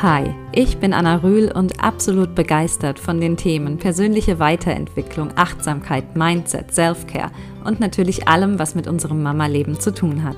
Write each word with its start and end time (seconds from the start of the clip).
Hi, 0.00 0.32
ich 0.52 0.76
bin 0.76 0.92
Anna 0.92 1.16
Rühl 1.24 1.50
und 1.50 1.82
absolut 1.82 2.36
begeistert 2.36 3.00
von 3.00 3.20
den 3.20 3.36
Themen 3.36 3.78
persönliche 3.78 4.38
Weiterentwicklung, 4.38 5.30
Achtsamkeit, 5.34 6.14
Mindset, 6.14 6.72
Self-Care 6.72 7.32
und 7.64 7.80
natürlich 7.80 8.28
allem, 8.28 8.60
was 8.60 8.76
mit 8.76 8.86
unserem 8.86 9.24
Mama-Leben 9.24 9.80
zu 9.80 9.92
tun 9.92 10.22
hat. 10.22 10.36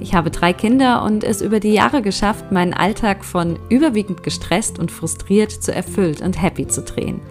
Ich 0.00 0.14
habe 0.14 0.30
drei 0.30 0.52
Kinder 0.52 1.02
und 1.02 1.24
es 1.24 1.40
über 1.40 1.60
die 1.60 1.72
Jahre 1.72 2.02
geschafft, 2.02 2.52
meinen 2.52 2.74
Alltag 2.74 3.24
von 3.24 3.58
überwiegend 3.70 4.22
gestresst 4.22 4.78
und 4.78 4.90
frustriert 4.90 5.50
zu 5.50 5.74
erfüllt 5.74 6.20
und 6.20 6.40
happy 6.42 6.68
zu 6.68 6.82
drehen. 6.82 7.22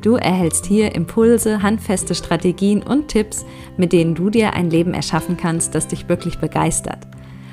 Du 0.00 0.14
erhältst 0.14 0.64
hier 0.64 0.94
Impulse, 0.94 1.62
handfeste 1.62 2.14
Strategien 2.14 2.82
und 2.82 3.08
Tipps, 3.08 3.44
mit 3.76 3.92
denen 3.92 4.14
du 4.14 4.30
dir 4.30 4.54
ein 4.54 4.70
Leben 4.70 4.94
erschaffen 4.94 5.36
kannst, 5.36 5.74
das 5.74 5.86
dich 5.86 6.08
wirklich 6.08 6.38
begeistert. 6.38 7.09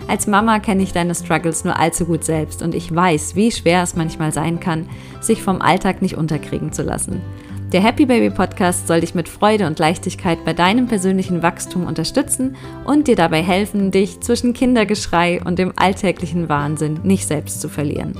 Als 0.07 0.25
Mama 0.25 0.59
kenne 0.59 0.83
ich 0.83 0.93
deine 0.93 1.13
Struggles 1.13 1.65
nur 1.65 1.77
allzu 1.77 2.05
gut 2.05 2.23
selbst 2.23 2.61
und 2.61 2.73
ich 2.73 2.93
weiß, 2.93 3.35
wie 3.35 3.51
schwer 3.51 3.83
es 3.83 3.95
manchmal 3.95 4.31
sein 4.31 4.59
kann, 4.59 4.87
sich 5.19 5.43
vom 5.43 5.61
Alltag 5.61 6.01
nicht 6.01 6.15
unterkriegen 6.15 6.71
zu 6.71 6.81
lassen. 6.81 7.21
Der 7.73 7.81
Happy 7.81 8.05
Baby 8.05 8.33
Podcast 8.33 8.87
soll 8.87 9.01
dich 9.01 9.13
mit 9.13 9.27
Freude 9.27 9.67
und 9.67 9.77
Leichtigkeit 9.77 10.45
bei 10.45 10.53
deinem 10.53 10.87
persönlichen 10.87 11.43
Wachstum 11.43 11.85
unterstützen 11.85 12.55
und 12.85 13.09
dir 13.09 13.17
dabei 13.17 13.43
helfen, 13.43 13.91
dich 13.91 14.21
zwischen 14.21 14.53
Kindergeschrei 14.53 15.41
und 15.43 15.59
dem 15.59 15.73
alltäglichen 15.75 16.47
Wahnsinn 16.47 17.01
nicht 17.03 17.27
selbst 17.27 17.59
zu 17.59 17.67
verlieren. 17.67 18.13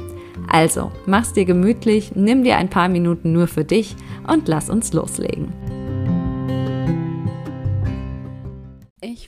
Also, 0.50 0.92
mach's 1.06 1.32
dir 1.32 1.46
gemütlich, 1.46 2.12
nimm 2.16 2.44
dir 2.44 2.58
ein 2.58 2.70
paar 2.70 2.90
Minuten 2.90 3.32
nur 3.32 3.48
für 3.48 3.64
dich 3.64 3.96
und 4.28 4.50
lass 4.50 4.70
uns 4.70 4.92
loslegen. 4.92 5.54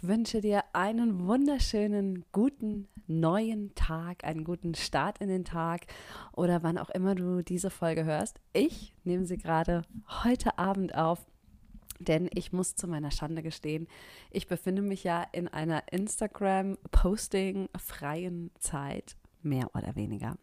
Ich 0.02 0.08
wünsche 0.08 0.40
dir 0.40 0.64
einen 0.72 1.28
wunderschönen, 1.28 2.24
guten, 2.32 2.88
neuen 3.08 3.76
Tag, 3.76 4.24
einen 4.24 4.46
guten 4.46 4.74
Start 4.74 5.18
in 5.18 5.28
den 5.28 5.44
Tag 5.44 5.88
oder 6.32 6.64
wann 6.64 6.78
auch 6.78 6.90
immer 6.90 7.16
du 7.16 7.42
diese 7.42 7.70
Folge 7.70 8.06
hörst. 8.06 8.40
Ich 8.54 8.94
nehme 9.04 9.26
sie 9.26 9.38
gerade 9.38 9.82
heute 10.24 10.58
Abend 10.58 10.96
auf. 10.96 11.28
Denn 12.00 12.30
ich 12.34 12.54
muss 12.54 12.76
zu 12.76 12.88
meiner 12.88 13.12
Schande 13.12 13.44
gestehen, 13.44 13.90
ich 14.32 14.48
befinde 14.48 14.82
mich 14.82 15.04
ja 15.04 15.26
in 15.34 15.50
einer 15.50 15.84
Instagram-Posting-freien 15.92 18.52
Zeit 18.58 19.18
mehr 19.42 19.70
oder 19.74 19.96
weniger. 19.96 20.38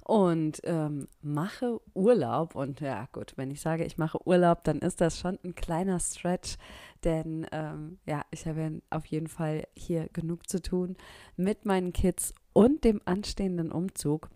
Und 0.00 0.60
ähm, 0.64 1.08
mache 1.22 1.80
Urlaub. 1.94 2.54
Und 2.54 2.80
ja, 2.80 3.08
gut, 3.12 3.32
wenn 3.36 3.50
ich 3.50 3.60
sage, 3.60 3.84
ich 3.84 3.98
mache 3.98 4.26
Urlaub, 4.26 4.64
dann 4.64 4.78
ist 4.78 5.00
das 5.00 5.18
schon 5.18 5.38
ein 5.44 5.54
kleiner 5.54 5.98
Stretch, 6.00 6.56
denn 7.04 7.46
ähm, 7.52 7.98
ja, 8.06 8.22
ich 8.30 8.46
habe 8.46 8.82
auf 8.90 9.06
jeden 9.06 9.28
Fall 9.28 9.66
hier 9.74 10.08
genug 10.12 10.48
zu 10.48 10.60
tun 10.60 10.96
mit 11.36 11.64
meinen 11.64 11.92
Kids 11.92 12.34
und 12.52 12.84
dem 12.84 13.00
anstehenden 13.04 13.72
Umzug. 13.72 14.30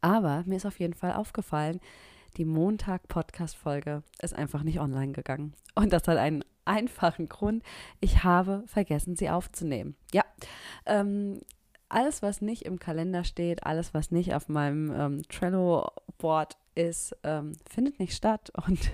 Aber 0.00 0.44
mir 0.46 0.56
ist 0.56 0.66
auf 0.66 0.78
jeden 0.78 0.94
Fall 0.94 1.12
aufgefallen, 1.12 1.80
die 2.36 2.44
Montag-Podcast-Folge 2.44 4.04
ist 4.22 4.34
einfach 4.34 4.62
nicht 4.62 4.80
online 4.80 5.12
gegangen. 5.12 5.54
Und 5.74 5.92
das 5.92 6.06
hat 6.06 6.16
einen 6.16 6.44
einfachen 6.64 7.28
Grund. 7.28 7.64
Ich 8.00 8.22
habe 8.22 8.62
vergessen, 8.66 9.16
sie 9.16 9.30
aufzunehmen. 9.30 9.96
Ja, 10.12 10.24
ähm, 10.86 11.40
alles, 11.90 12.22
was 12.22 12.40
nicht 12.40 12.64
im 12.64 12.78
Kalender 12.78 13.24
steht, 13.24 13.64
alles, 13.64 13.94
was 13.94 14.10
nicht 14.10 14.34
auf 14.34 14.48
meinem 14.48 14.92
ähm, 14.92 15.22
Trello-Board 15.28 16.56
ist, 16.74 17.16
ähm, 17.24 17.52
findet 17.68 17.98
nicht 17.98 18.14
statt 18.14 18.50
und 18.66 18.90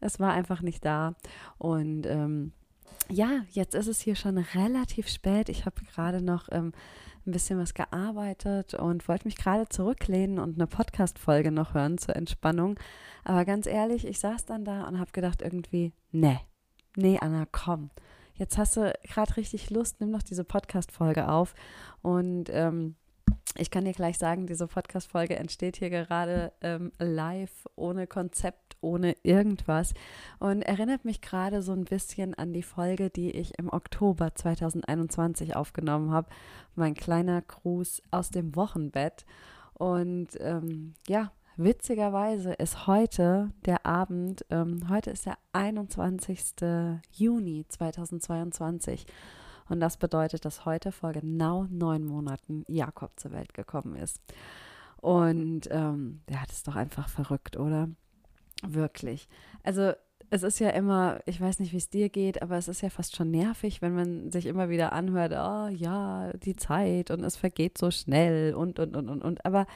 es 0.00 0.20
war 0.20 0.32
einfach 0.32 0.62
nicht 0.62 0.84
da. 0.84 1.14
Und 1.58 2.06
ähm, 2.06 2.52
ja, 3.08 3.40
jetzt 3.50 3.74
ist 3.74 3.88
es 3.88 4.00
hier 4.00 4.14
schon 4.14 4.38
relativ 4.38 5.08
spät. 5.08 5.48
Ich 5.48 5.66
habe 5.66 5.84
gerade 5.84 6.22
noch 6.22 6.48
ähm, 6.52 6.72
ein 7.26 7.32
bisschen 7.32 7.58
was 7.58 7.74
gearbeitet 7.74 8.74
und 8.74 9.08
wollte 9.08 9.26
mich 9.26 9.36
gerade 9.36 9.68
zurücklehnen 9.68 10.38
und 10.38 10.56
eine 10.56 10.66
Podcast-Folge 10.66 11.50
noch 11.50 11.74
hören 11.74 11.98
zur 11.98 12.16
Entspannung. 12.16 12.78
Aber 13.24 13.44
ganz 13.44 13.66
ehrlich, 13.66 14.06
ich 14.06 14.18
saß 14.18 14.44
dann 14.44 14.64
da 14.64 14.86
und 14.86 14.98
habe 14.98 15.12
gedacht 15.12 15.42
irgendwie, 15.42 15.92
nee, 16.10 16.40
nee, 16.96 17.18
Anna, 17.20 17.46
komm 17.50 17.90
jetzt 18.34 18.58
hast 18.58 18.76
du 18.76 18.92
gerade 19.02 19.36
richtig 19.36 19.70
Lust, 19.70 20.00
nimm 20.00 20.10
noch 20.10 20.22
diese 20.22 20.44
Podcast-Folge 20.44 21.28
auf. 21.28 21.54
Und 22.02 22.48
ähm, 22.50 22.96
ich 23.56 23.70
kann 23.70 23.84
dir 23.84 23.92
gleich 23.92 24.18
sagen, 24.18 24.46
diese 24.46 24.66
Podcast-Folge 24.66 25.36
entsteht 25.36 25.76
hier 25.76 25.90
gerade 25.90 26.52
ähm, 26.62 26.92
live, 26.98 27.66
ohne 27.76 28.06
Konzept, 28.06 28.76
ohne 28.80 29.16
irgendwas 29.22 29.94
und 30.38 30.62
erinnert 30.62 31.04
mich 31.04 31.20
gerade 31.20 31.62
so 31.62 31.72
ein 31.72 31.84
bisschen 31.84 32.34
an 32.34 32.52
die 32.52 32.62
Folge, 32.62 33.10
die 33.10 33.30
ich 33.30 33.58
im 33.58 33.72
Oktober 33.72 34.34
2021 34.34 35.54
aufgenommen 35.56 36.10
habe. 36.10 36.28
Mein 36.74 36.94
kleiner 36.94 37.42
Gruß 37.42 38.02
aus 38.10 38.30
dem 38.30 38.56
Wochenbett. 38.56 39.24
Und 39.74 40.28
ähm, 40.40 40.94
ja, 41.08 41.32
Witzigerweise 41.56 42.54
ist 42.54 42.86
heute 42.86 43.50
der 43.66 43.84
Abend, 43.84 44.44
ähm, 44.48 44.88
heute 44.88 45.10
ist 45.10 45.26
der 45.26 45.36
21. 45.52 46.54
Juni 47.12 47.66
2022 47.68 49.04
und 49.68 49.80
das 49.80 49.98
bedeutet, 49.98 50.46
dass 50.46 50.64
heute 50.64 50.92
vor 50.92 51.12
genau 51.12 51.66
neun 51.68 52.06
Monaten 52.06 52.64
Jakob 52.68 53.12
zur 53.20 53.32
Welt 53.32 53.52
gekommen 53.52 53.96
ist. 53.96 54.18
Und 54.96 55.68
ähm, 55.70 56.22
ja, 56.30 56.42
das 56.46 56.56
ist 56.58 56.68
doch 56.68 56.76
einfach 56.76 57.10
verrückt, 57.10 57.58
oder? 57.58 57.90
Wirklich. 58.66 59.28
Also 59.62 59.92
es 60.32 60.42
ist 60.42 60.60
ja 60.60 60.70
immer, 60.70 61.20
ich 61.26 61.38
weiß 61.38 61.58
nicht, 61.58 61.74
wie 61.74 61.76
es 61.76 61.90
dir 61.90 62.08
geht, 62.08 62.40
aber 62.40 62.56
es 62.56 62.66
ist 62.66 62.80
ja 62.80 62.88
fast 62.88 63.14
schon 63.14 63.30
nervig, 63.30 63.82
wenn 63.82 63.94
man 63.94 64.30
sich 64.30 64.46
immer 64.46 64.70
wieder 64.70 64.94
anhört, 64.94 65.32
oh 65.32 65.68
ja, 65.68 66.32
die 66.32 66.56
Zeit 66.56 67.10
und 67.10 67.22
es 67.22 67.36
vergeht 67.36 67.76
so 67.76 67.90
schnell 67.90 68.54
und, 68.54 68.78
und, 68.78 68.96
und, 68.96 69.10
und, 69.10 69.22
und. 69.22 69.44
Aber 69.44 69.66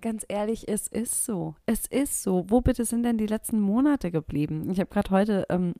ganz 0.00 0.24
ehrlich, 0.28 0.68
es 0.68 0.86
ist 0.86 1.24
so. 1.24 1.56
Es 1.66 1.86
ist 1.86 2.22
so. 2.22 2.44
Wo 2.46 2.60
bitte 2.60 2.84
sind 2.84 3.02
denn 3.02 3.18
die 3.18 3.26
letzten 3.26 3.58
Monate 3.58 4.12
geblieben? 4.12 4.70
Ich 4.70 4.78
habe 4.78 4.88
gerade 4.88 5.10
heute 5.10 5.46
ähm, 5.48 5.74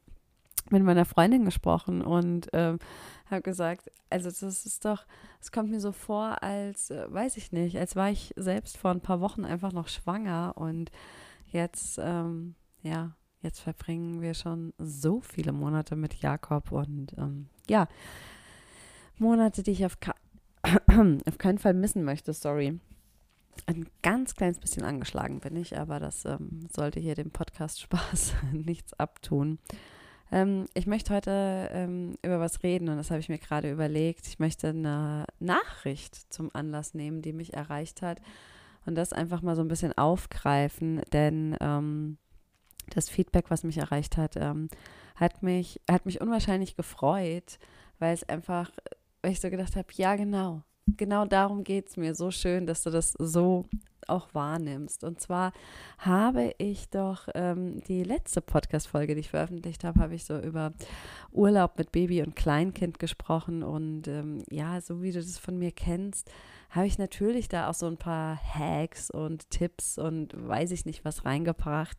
mit 0.68 0.82
meiner 0.82 1.04
Freundin 1.04 1.44
gesprochen 1.44 2.02
und 2.02 2.48
ähm, 2.54 2.80
habe 3.30 3.42
gesagt, 3.42 3.88
also 4.10 4.30
das 4.30 4.66
ist 4.66 4.84
doch, 4.84 5.06
es 5.40 5.52
kommt 5.52 5.70
mir 5.70 5.78
so 5.78 5.92
vor, 5.92 6.42
als, 6.42 6.90
äh, 6.90 7.06
weiß 7.08 7.36
ich 7.36 7.52
nicht, 7.52 7.78
als 7.78 7.94
war 7.94 8.10
ich 8.10 8.32
selbst 8.34 8.78
vor 8.78 8.90
ein 8.90 9.00
paar 9.00 9.20
Wochen 9.20 9.44
einfach 9.44 9.72
noch 9.72 9.86
schwanger 9.86 10.54
und 10.56 10.90
jetzt, 11.52 12.00
ähm, 12.02 12.56
ja, 12.82 13.14
Jetzt 13.44 13.60
verbringen 13.60 14.22
wir 14.22 14.32
schon 14.32 14.72
so 14.78 15.20
viele 15.20 15.52
Monate 15.52 15.96
mit 15.96 16.14
Jakob 16.14 16.72
und 16.72 17.12
ähm, 17.18 17.48
ja, 17.68 17.88
Monate, 19.18 19.62
die 19.62 19.72
ich 19.72 19.84
auf, 19.84 19.98
auf 21.26 21.38
keinen 21.38 21.58
Fall 21.58 21.74
missen 21.74 22.04
möchte, 22.04 22.32
sorry. 22.32 22.80
Ein 23.66 23.86
ganz 24.02 24.34
kleines 24.34 24.58
bisschen 24.58 24.82
angeschlagen 24.82 25.40
bin 25.40 25.56
ich, 25.56 25.78
aber 25.78 26.00
das 26.00 26.24
ähm, 26.24 26.66
sollte 26.72 27.00
hier 27.00 27.14
dem 27.14 27.32
Podcast 27.32 27.80
Spaß 27.82 28.32
nichts 28.52 28.94
abtun. 28.94 29.58
Ähm, 30.32 30.64
ich 30.72 30.86
möchte 30.86 31.14
heute 31.14 31.68
ähm, 31.70 32.16
über 32.22 32.40
was 32.40 32.62
reden 32.62 32.88
und 32.88 32.96
das 32.96 33.10
habe 33.10 33.20
ich 33.20 33.28
mir 33.28 33.38
gerade 33.38 33.70
überlegt. 33.70 34.26
Ich 34.26 34.38
möchte 34.38 34.68
eine 34.68 35.26
Nachricht 35.38 36.32
zum 36.32 36.50
Anlass 36.54 36.94
nehmen, 36.94 37.20
die 37.20 37.34
mich 37.34 37.52
erreicht 37.52 38.00
hat 38.00 38.22
und 38.86 38.94
das 38.94 39.12
einfach 39.12 39.42
mal 39.42 39.54
so 39.54 39.60
ein 39.60 39.68
bisschen 39.68 39.92
aufgreifen, 39.98 41.02
denn 41.12 41.58
ähm, 41.60 42.16
das 42.90 43.08
Feedback, 43.08 43.50
was 43.50 43.64
mich 43.64 43.78
erreicht 43.78 44.16
hat, 44.16 44.36
ähm, 44.36 44.68
hat 45.16 45.42
mich, 45.42 45.80
hat 45.90 46.06
mich 46.06 46.20
unwahrscheinlich 46.20 46.76
gefreut, 46.76 47.58
weil 47.98 48.14
es 48.14 48.28
einfach, 48.28 48.70
weil 49.22 49.32
ich 49.32 49.40
so 49.40 49.50
gedacht 49.50 49.76
habe, 49.76 49.88
ja 49.92 50.16
genau, 50.16 50.62
genau 50.86 51.24
darum 51.24 51.64
geht 51.64 51.88
es 51.88 51.96
mir. 51.96 52.14
So 52.14 52.30
schön, 52.30 52.66
dass 52.66 52.82
du 52.82 52.90
das 52.90 53.12
so 53.12 53.66
auch 54.08 54.28
wahrnimmst. 54.34 55.04
Und 55.04 55.20
zwar 55.20 55.52
habe 55.98 56.54
ich 56.58 56.88
doch 56.90 57.28
ähm, 57.34 57.82
die 57.84 58.02
letzte 58.02 58.40
Podcast-Folge, 58.40 59.14
die 59.14 59.20
ich 59.20 59.30
veröffentlicht 59.30 59.84
habe, 59.84 60.00
habe 60.00 60.14
ich 60.14 60.24
so 60.24 60.38
über 60.38 60.72
Urlaub 61.32 61.78
mit 61.78 61.92
Baby 61.92 62.22
und 62.22 62.36
Kleinkind 62.36 62.98
gesprochen. 62.98 63.62
Und 63.62 64.08
ähm, 64.08 64.42
ja, 64.50 64.80
so 64.80 65.02
wie 65.02 65.12
du 65.12 65.20
das 65.20 65.38
von 65.38 65.58
mir 65.58 65.72
kennst, 65.72 66.30
habe 66.74 66.86
ich 66.86 66.98
natürlich 66.98 67.48
da 67.48 67.68
auch 67.68 67.74
so 67.74 67.86
ein 67.86 67.96
paar 67.96 68.36
Hacks 68.36 69.10
und 69.10 69.48
Tipps 69.50 69.96
und 69.96 70.32
weiß 70.36 70.72
ich 70.72 70.84
nicht 70.86 71.04
was 71.04 71.24
reingebracht. 71.24 71.96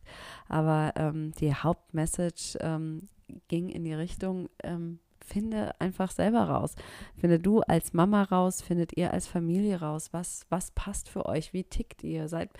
Aber 0.48 0.92
ähm, 0.96 1.32
die 1.40 1.54
Hauptmessage 1.54 2.58
ähm, 2.60 3.08
ging 3.48 3.70
in 3.70 3.84
die 3.84 3.94
Richtung, 3.94 4.50
ähm, 4.62 4.98
finde 5.24 5.72
einfach 5.80 6.10
selber 6.10 6.44
raus. 6.44 6.74
Finde 7.16 7.38
du 7.38 7.60
als 7.60 7.94
Mama 7.94 8.22
raus, 8.24 8.60
findet 8.60 8.96
ihr 8.96 9.12
als 9.12 9.26
Familie 9.26 9.80
raus, 9.80 10.10
was, 10.12 10.46
was 10.50 10.70
passt 10.72 11.08
für 11.08 11.26
euch, 11.26 11.54
wie 11.54 11.64
tickt 11.64 12.04
ihr, 12.04 12.28
seid 12.28 12.50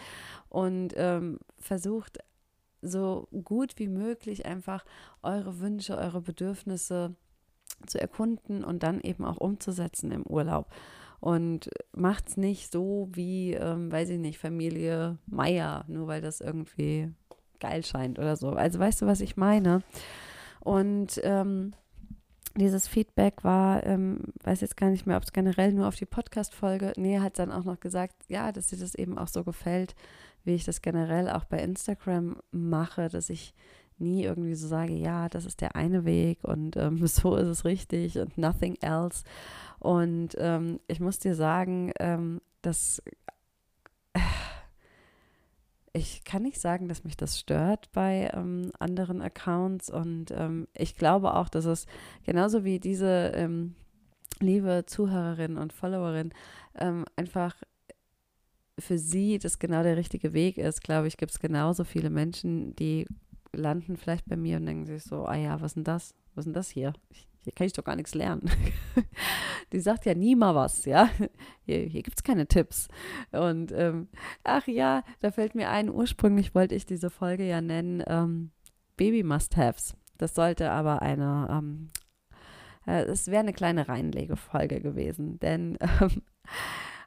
und 0.48 0.94
ähm, 0.96 1.38
versucht 1.58 2.18
so 2.80 3.28
gut 3.44 3.74
wie 3.76 3.88
möglich 3.88 4.46
einfach 4.46 4.84
eure 5.22 5.60
Wünsche, 5.60 5.96
eure 5.98 6.20
Bedürfnisse 6.22 7.14
zu 7.86 8.00
erkunden 8.00 8.64
und 8.64 8.82
dann 8.82 9.00
eben 9.00 9.24
auch 9.24 9.36
umzusetzen 9.36 10.12
im 10.12 10.22
Urlaub 10.22 10.70
und 11.26 11.70
macht 11.90 12.28
es 12.28 12.36
nicht 12.36 12.70
so 12.70 13.08
wie, 13.12 13.54
ähm, 13.54 13.90
weiß 13.90 14.10
ich 14.10 14.18
nicht, 14.20 14.38
Familie 14.38 15.18
Meier, 15.26 15.84
nur 15.88 16.06
weil 16.06 16.20
das 16.20 16.40
irgendwie 16.40 17.10
geil 17.58 17.84
scheint 17.84 18.20
oder 18.20 18.36
so. 18.36 18.50
Also 18.50 18.78
weißt 18.78 19.02
du, 19.02 19.06
was 19.06 19.20
ich 19.20 19.36
meine? 19.36 19.82
Und 20.60 21.20
ähm, 21.24 21.72
dieses 22.54 22.86
Feedback 22.86 23.42
war, 23.42 23.84
ähm, 23.84 24.20
weiß 24.44 24.60
jetzt 24.60 24.76
gar 24.76 24.88
nicht 24.88 25.04
mehr, 25.04 25.16
ob 25.16 25.24
es 25.24 25.32
generell 25.32 25.72
nur 25.72 25.88
auf 25.88 25.96
die 25.96 26.06
Podcast-Folge, 26.06 26.92
nee, 26.96 27.18
hat 27.18 27.40
dann 27.40 27.50
auch 27.50 27.64
noch 27.64 27.80
gesagt, 27.80 28.14
ja, 28.28 28.52
dass 28.52 28.68
dir 28.68 28.78
das 28.78 28.94
eben 28.94 29.18
auch 29.18 29.28
so 29.28 29.42
gefällt, 29.42 29.96
wie 30.44 30.54
ich 30.54 30.64
das 30.64 30.80
generell 30.80 31.28
auch 31.28 31.42
bei 31.42 31.58
Instagram 31.58 32.36
mache, 32.52 33.08
dass 33.08 33.30
ich 33.30 33.52
nie 33.98 34.24
irgendwie 34.24 34.54
so 34.54 34.68
sage, 34.68 34.92
ja, 34.92 35.28
das 35.28 35.44
ist 35.44 35.60
der 35.60 35.74
eine 35.74 36.04
Weg 36.04 36.44
und 36.44 36.76
ähm, 36.76 37.04
so 37.06 37.34
ist 37.36 37.48
es 37.48 37.64
richtig 37.64 38.16
und 38.18 38.38
nothing 38.38 38.76
else. 38.80 39.24
Und 39.86 40.30
ähm, 40.38 40.80
ich 40.88 40.98
muss 40.98 41.20
dir 41.20 41.36
sagen, 41.36 41.92
ähm, 42.00 42.40
dass 42.60 43.00
äh, 44.14 44.20
ich 45.92 46.24
kann 46.24 46.42
nicht 46.42 46.60
sagen, 46.60 46.88
dass 46.88 47.04
mich 47.04 47.16
das 47.16 47.38
stört 47.38 47.92
bei 47.92 48.28
ähm, 48.34 48.72
anderen 48.80 49.22
Accounts 49.22 49.88
und 49.88 50.32
ähm, 50.32 50.66
ich 50.76 50.96
glaube 50.96 51.34
auch, 51.34 51.48
dass 51.48 51.66
es 51.66 51.86
genauso 52.24 52.64
wie 52.64 52.80
diese 52.80 53.30
ähm, 53.36 53.76
liebe 54.40 54.86
Zuhörerin 54.86 55.56
und 55.56 55.72
Followerin 55.72 56.34
einfach 57.14 57.54
für 58.78 58.98
sie 58.98 59.38
das 59.38 59.58
genau 59.58 59.82
der 59.82 59.96
richtige 59.96 60.34
Weg 60.34 60.58
ist, 60.58 60.82
glaube 60.82 61.08
ich, 61.08 61.16
gibt 61.16 61.32
es 61.32 61.38
genauso 61.38 61.84
viele 61.84 62.10
Menschen, 62.10 62.76
die 62.76 63.06
landen 63.52 63.96
vielleicht 63.96 64.26
bei 64.26 64.36
mir 64.36 64.58
und 64.58 64.66
denken 64.66 64.84
sich 64.84 65.04
so, 65.04 65.24
ah 65.24 65.36
ja, 65.36 65.58
was 65.62 65.70
ist 65.70 65.76
denn 65.76 65.84
das? 65.84 66.14
Was 66.34 66.42
ist 66.42 66.46
denn 66.48 66.52
das 66.52 66.68
hier? 66.68 66.92
Hier 67.46 67.52
kann 67.52 67.68
ich 67.68 67.74
doch 67.74 67.84
gar 67.84 67.94
nichts 67.94 68.12
lernen. 68.12 68.50
Die 69.72 69.78
sagt 69.78 70.04
ja 70.04 70.14
nie 70.14 70.34
mal 70.34 70.56
was, 70.56 70.84
ja. 70.84 71.08
Hier, 71.64 71.78
hier 71.78 72.02
gibt 72.02 72.18
es 72.18 72.24
keine 72.24 72.48
Tipps. 72.48 72.88
Und 73.30 73.70
ähm, 73.70 74.08
ach 74.42 74.66
ja, 74.66 75.04
da 75.20 75.30
fällt 75.30 75.54
mir 75.54 75.70
ein, 75.70 75.88
ursprünglich 75.88 76.56
wollte 76.56 76.74
ich 76.74 76.86
diese 76.86 77.08
Folge 77.08 77.46
ja 77.46 77.60
nennen 77.60 78.02
ähm, 78.08 78.50
Baby 78.96 79.22
Must-Haves. 79.22 79.94
Das 80.18 80.34
sollte 80.34 80.72
aber 80.72 81.02
eine, 81.02 81.46
ähm, 81.48 81.90
äh, 82.84 83.04
es 83.04 83.28
wäre 83.28 83.44
eine 83.44 83.52
kleine 83.52 83.88
Reinlegefolge 83.88 84.80
gewesen, 84.80 85.38
denn 85.38 85.78
ähm, 86.00 86.22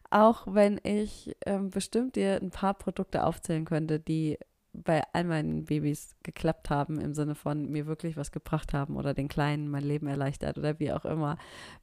auch 0.10 0.48
wenn 0.48 0.80
ich 0.84 1.36
ähm, 1.46 1.70
bestimmt 1.70 2.16
dir 2.16 2.40
ein 2.42 2.52
paar 2.52 2.76
Produkte 2.76 3.26
aufzählen 3.26 3.66
könnte, 3.66 4.00
die 4.00 4.38
bei 4.84 5.04
all 5.14 5.24
meinen 5.24 5.66
Babys 5.66 6.16
geklappt 6.24 6.70
haben, 6.70 7.00
im 7.00 7.14
Sinne 7.14 7.36
von 7.36 7.70
mir 7.70 7.86
wirklich 7.86 8.18
was 8.18 8.32
gebracht 8.32 8.74
haben 8.74 8.96
oder 8.98 9.14
den 9.14 9.28
Kleinen 9.28 9.70
mein 9.70 9.84
Leben 9.84 10.08
erleichtert 10.08 10.58
oder 10.58 10.80
wie 10.80 10.92
auch 10.92 11.06
immer, 11.06 11.38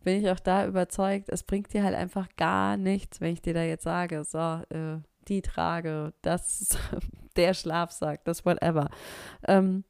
bin 0.04 0.22
ich 0.22 0.30
auch 0.30 0.40
da 0.40 0.66
überzeugt, 0.66 1.28
es 1.28 1.42
bringt 1.42 1.72
dir 1.72 1.84
halt 1.84 1.94
einfach 1.94 2.28
gar 2.36 2.76
nichts, 2.76 3.20
wenn 3.20 3.32
ich 3.32 3.42
dir 3.42 3.54
da 3.54 3.62
jetzt 3.62 3.84
sage, 3.84 4.24
so, 4.24 4.62
äh, 4.70 4.98
die 5.28 5.42
Trage, 5.42 6.12
das, 6.22 6.78
der 7.36 7.54
Schlafsack, 7.54 8.24
das 8.24 8.44
whatever. 8.44 8.88
Ähm, 9.46 9.84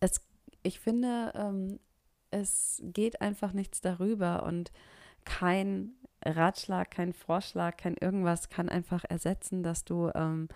es, 0.00 0.20
ich 0.62 0.80
finde, 0.80 1.32
ähm, 1.34 1.80
es 2.30 2.82
geht 2.84 3.20
einfach 3.20 3.52
nichts 3.52 3.80
darüber 3.80 4.44
und 4.44 4.72
kein 5.24 5.92
Ratschlag, 6.24 6.90
kein 6.90 7.12
Vorschlag, 7.12 7.76
kein 7.76 7.96
irgendwas 7.96 8.48
kann 8.48 8.68
einfach 8.68 9.04
ersetzen, 9.08 9.62
dass 9.62 9.84
du 9.84 10.10
ähm, 10.14 10.48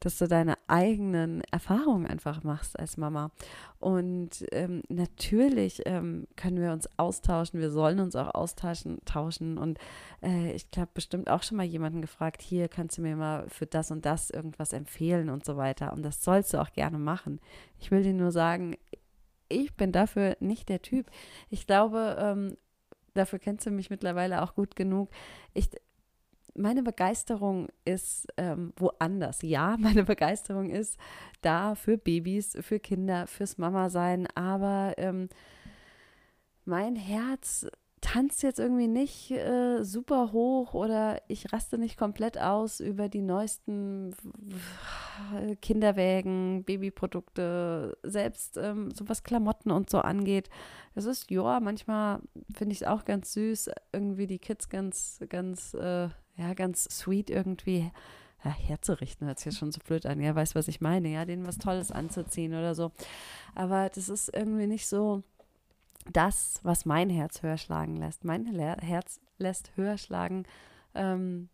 dass 0.00 0.18
du 0.18 0.28
deine 0.28 0.56
eigenen 0.66 1.42
Erfahrungen 1.50 2.06
einfach 2.06 2.42
machst 2.42 2.78
als 2.78 2.96
Mama. 2.96 3.30
Und 3.78 4.44
ähm, 4.52 4.82
natürlich 4.88 5.82
ähm, 5.86 6.26
können 6.36 6.60
wir 6.60 6.72
uns 6.72 6.88
austauschen, 6.98 7.60
wir 7.60 7.70
sollen 7.70 8.00
uns 8.00 8.16
auch 8.16 8.34
austauschen. 8.34 8.98
Tauschen. 9.04 9.58
Und 9.58 9.78
äh, 10.22 10.52
ich 10.52 10.70
glaube, 10.70 10.90
bestimmt 10.94 11.30
auch 11.30 11.42
schon 11.42 11.56
mal 11.56 11.64
jemanden 11.66 12.00
gefragt, 12.00 12.42
hier 12.42 12.68
kannst 12.68 12.98
du 12.98 13.02
mir 13.02 13.16
mal 13.16 13.48
für 13.48 13.66
das 13.66 13.90
und 13.90 14.04
das 14.04 14.30
irgendwas 14.30 14.72
empfehlen 14.72 15.30
und 15.30 15.44
so 15.44 15.56
weiter. 15.56 15.92
Und 15.92 16.02
das 16.02 16.22
sollst 16.22 16.54
du 16.54 16.58
auch 16.58 16.72
gerne 16.72 16.98
machen. 16.98 17.40
Ich 17.78 17.90
will 17.90 18.02
dir 18.02 18.14
nur 18.14 18.32
sagen, 18.32 18.76
ich 19.48 19.74
bin 19.74 19.92
dafür 19.92 20.36
nicht 20.40 20.68
der 20.68 20.82
Typ. 20.82 21.06
Ich 21.50 21.66
glaube, 21.66 22.16
ähm, 22.18 22.56
dafür 23.14 23.38
kennst 23.38 23.66
du 23.66 23.70
mich 23.70 23.90
mittlerweile 23.90 24.42
auch 24.42 24.54
gut 24.54 24.76
genug. 24.76 25.10
Ich, 25.54 25.70
meine 26.56 26.82
Begeisterung 26.82 27.68
ist 27.84 28.26
ähm, 28.36 28.72
woanders. 28.76 29.42
Ja, 29.42 29.76
meine 29.80 30.04
Begeisterung 30.04 30.70
ist 30.70 30.98
da 31.42 31.74
für 31.74 31.98
Babys, 31.98 32.56
für 32.60 32.78
Kinder, 32.78 33.26
fürs 33.26 33.58
Mama-Sein, 33.58 34.26
aber 34.34 34.94
ähm, 34.96 35.28
mein 36.64 36.96
Herz 36.96 37.66
tanzt 38.00 38.42
jetzt 38.42 38.60
irgendwie 38.60 38.88
nicht 38.88 39.30
äh, 39.32 39.82
super 39.82 40.30
hoch 40.32 40.74
oder 40.74 41.20
ich 41.28 41.52
raste 41.52 41.78
nicht 41.78 41.96
komplett 41.96 42.38
aus 42.38 42.78
über 42.78 43.08
die 43.08 43.22
neuesten 43.22 44.14
Kinderwägen, 45.60 46.62
Babyprodukte, 46.64 47.96
selbst 48.02 48.58
ähm, 48.58 48.90
so 48.92 49.08
was 49.08 49.24
Klamotten 49.24 49.70
und 49.70 49.90
so 49.90 49.98
angeht. 49.98 50.50
Das 50.94 51.04
ist, 51.06 51.30
ja, 51.30 51.58
manchmal 51.58 52.20
finde 52.54 52.74
ich 52.74 52.82
es 52.82 52.86
auch 52.86 53.04
ganz 53.04 53.32
süß, 53.32 53.70
irgendwie 53.92 54.26
die 54.26 54.38
Kids 54.38 54.68
ganz, 54.68 55.20
ganz 55.28 55.74
äh, 55.74 56.08
ja, 56.36 56.54
ganz 56.54 56.84
sweet 56.84 57.30
irgendwie 57.30 57.90
ja, 58.44 58.50
herzurichten, 58.50 59.26
hört 59.26 59.38
sich 59.38 59.46
jetzt 59.46 59.58
schon 59.58 59.72
so 59.72 59.80
blöd 59.84 60.06
an. 60.06 60.20
Ja, 60.20 60.34
weißt 60.34 60.54
was 60.54 60.68
ich 60.68 60.80
meine, 60.80 61.08
ja, 61.08 61.24
denen 61.24 61.46
was 61.46 61.58
Tolles 61.58 61.90
anzuziehen 61.90 62.54
oder 62.54 62.74
so. 62.74 62.92
Aber 63.54 63.88
das 63.88 64.08
ist 64.08 64.34
irgendwie 64.34 64.66
nicht 64.66 64.86
so 64.86 65.22
das, 66.12 66.60
was 66.62 66.84
mein 66.84 67.10
Herz 67.10 67.42
höher 67.42 67.56
schlagen 67.56 67.96
lässt. 67.96 68.24
Mein 68.24 68.46
Herz 68.46 69.20
lässt 69.38 69.76
höher 69.76 69.98
schlagen, 69.98 70.44
ähm, 70.94 71.48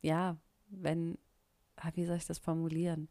ja, 0.00 0.36
wenn, 0.68 1.16
ah, 1.76 1.90
wie 1.94 2.04
soll 2.04 2.16
ich 2.16 2.26
das 2.26 2.38
formulieren? 2.38 3.08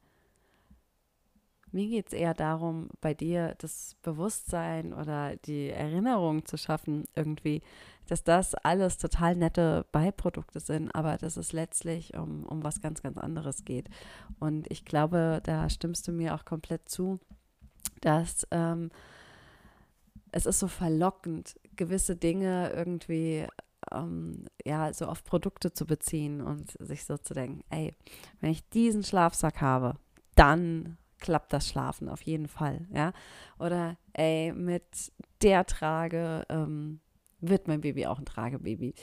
Mir 1.71 1.88
geht 1.88 2.07
es 2.07 2.13
eher 2.13 2.33
darum, 2.33 2.89
bei 3.00 3.13
dir 3.13 3.56
das 3.59 3.95
Bewusstsein 4.01 4.94
oder 4.94 5.38
die 5.38 5.69
Erinnerung 5.69 6.45
zu 6.45 6.57
schaffen, 6.57 7.06
irgendwie, 7.15 7.62
dass 8.07 8.23
das 8.23 8.56
alles 8.56 8.97
total 8.97 9.35
nette 9.35 9.85
Beiprodukte 9.91 10.59
sind, 10.59 10.94
aber 10.94 11.18
dass 11.18 11.38
es 11.38 11.53
letztlich 11.53 12.15
um, 12.18 12.45
um 12.45 12.63
was 12.63 12.81
ganz, 12.81 13.01
ganz 13.01 13.18
anderes 13.18 13.63
geht. 13.63 13.89
Und 14.39 14.69
ich 14.69 14.83
glaube, 14.83 15.41
da 15.44 15.69
stimmst 15.69 16.07
du 16.07 16.12
mir 16.12 16.35
auch 16.35 16.44
komplett 16.44 16.89
zu, 16.89 17.19
dass 18.01 18.45
ähm, 18.51 18.89
es 20.31 20.45
ist 20.45 20.59
so 20.59 20.67
verlockend, 20.67 21.59
gewisse 21.75 22.15
Dinge 22.15 22.71
irgendwie 22.75 23.47
ähm, 23.91 24.45
ja, 24.65 24.94
so 24.94 25.06
auf 25.06 25.24
Produkte 25.24 25.74
zu 25.74 25.85
beziehen 25.85 26.41
und 26.41 26.71
sich 26.79 27.06
so 27.06 27.17
zu 27.17 27.33
denken, 27.33 27.63
ey, 27.69 27.95
wenn 28.39 28.51
ich 28.51 28.67
diesen 28.69 29.03
Schlafsack 29.03 29.62
habe, 29.62 29.95
dann 30.35 30.97
klappt 31.21 31.53
das 31.53 31.68
Schlafen 31.68 32.09
auf 32.09 32.21
jeden 32.23 32.47
Fall, 32.47 32.85
ja. 32.94 33.13
Oder 33.59 33.97
ey, 34.13 34.51
mit 34.51 34.83
der 35.41 35.65
Trage 35.65 36.45
ähm, 36.50 37.00
wird 37.39 37.68
mein 37.68 37.81
Baby 37.81 38.06
auch 38.06 38.19
ein 38.19 38.25
Tragebaby. 38.25 38.94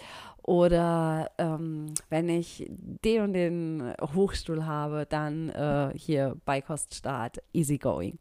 Oder 0.43 1.31
ähm, 1.39 1.95
wenn 2.09 2.29
ich 2.29 2.67
den 2.69 3.23
und 3.23 3.33
den 3.33 3.95
Hochstuhl 4.15 4.65
habe, 4.65 5.07
dann 5.09 5.51
äh, 5.51 5.93
hier 5.97 6.37
Beikoststart, 6.45 7.39
easygoing. 7.53 8.19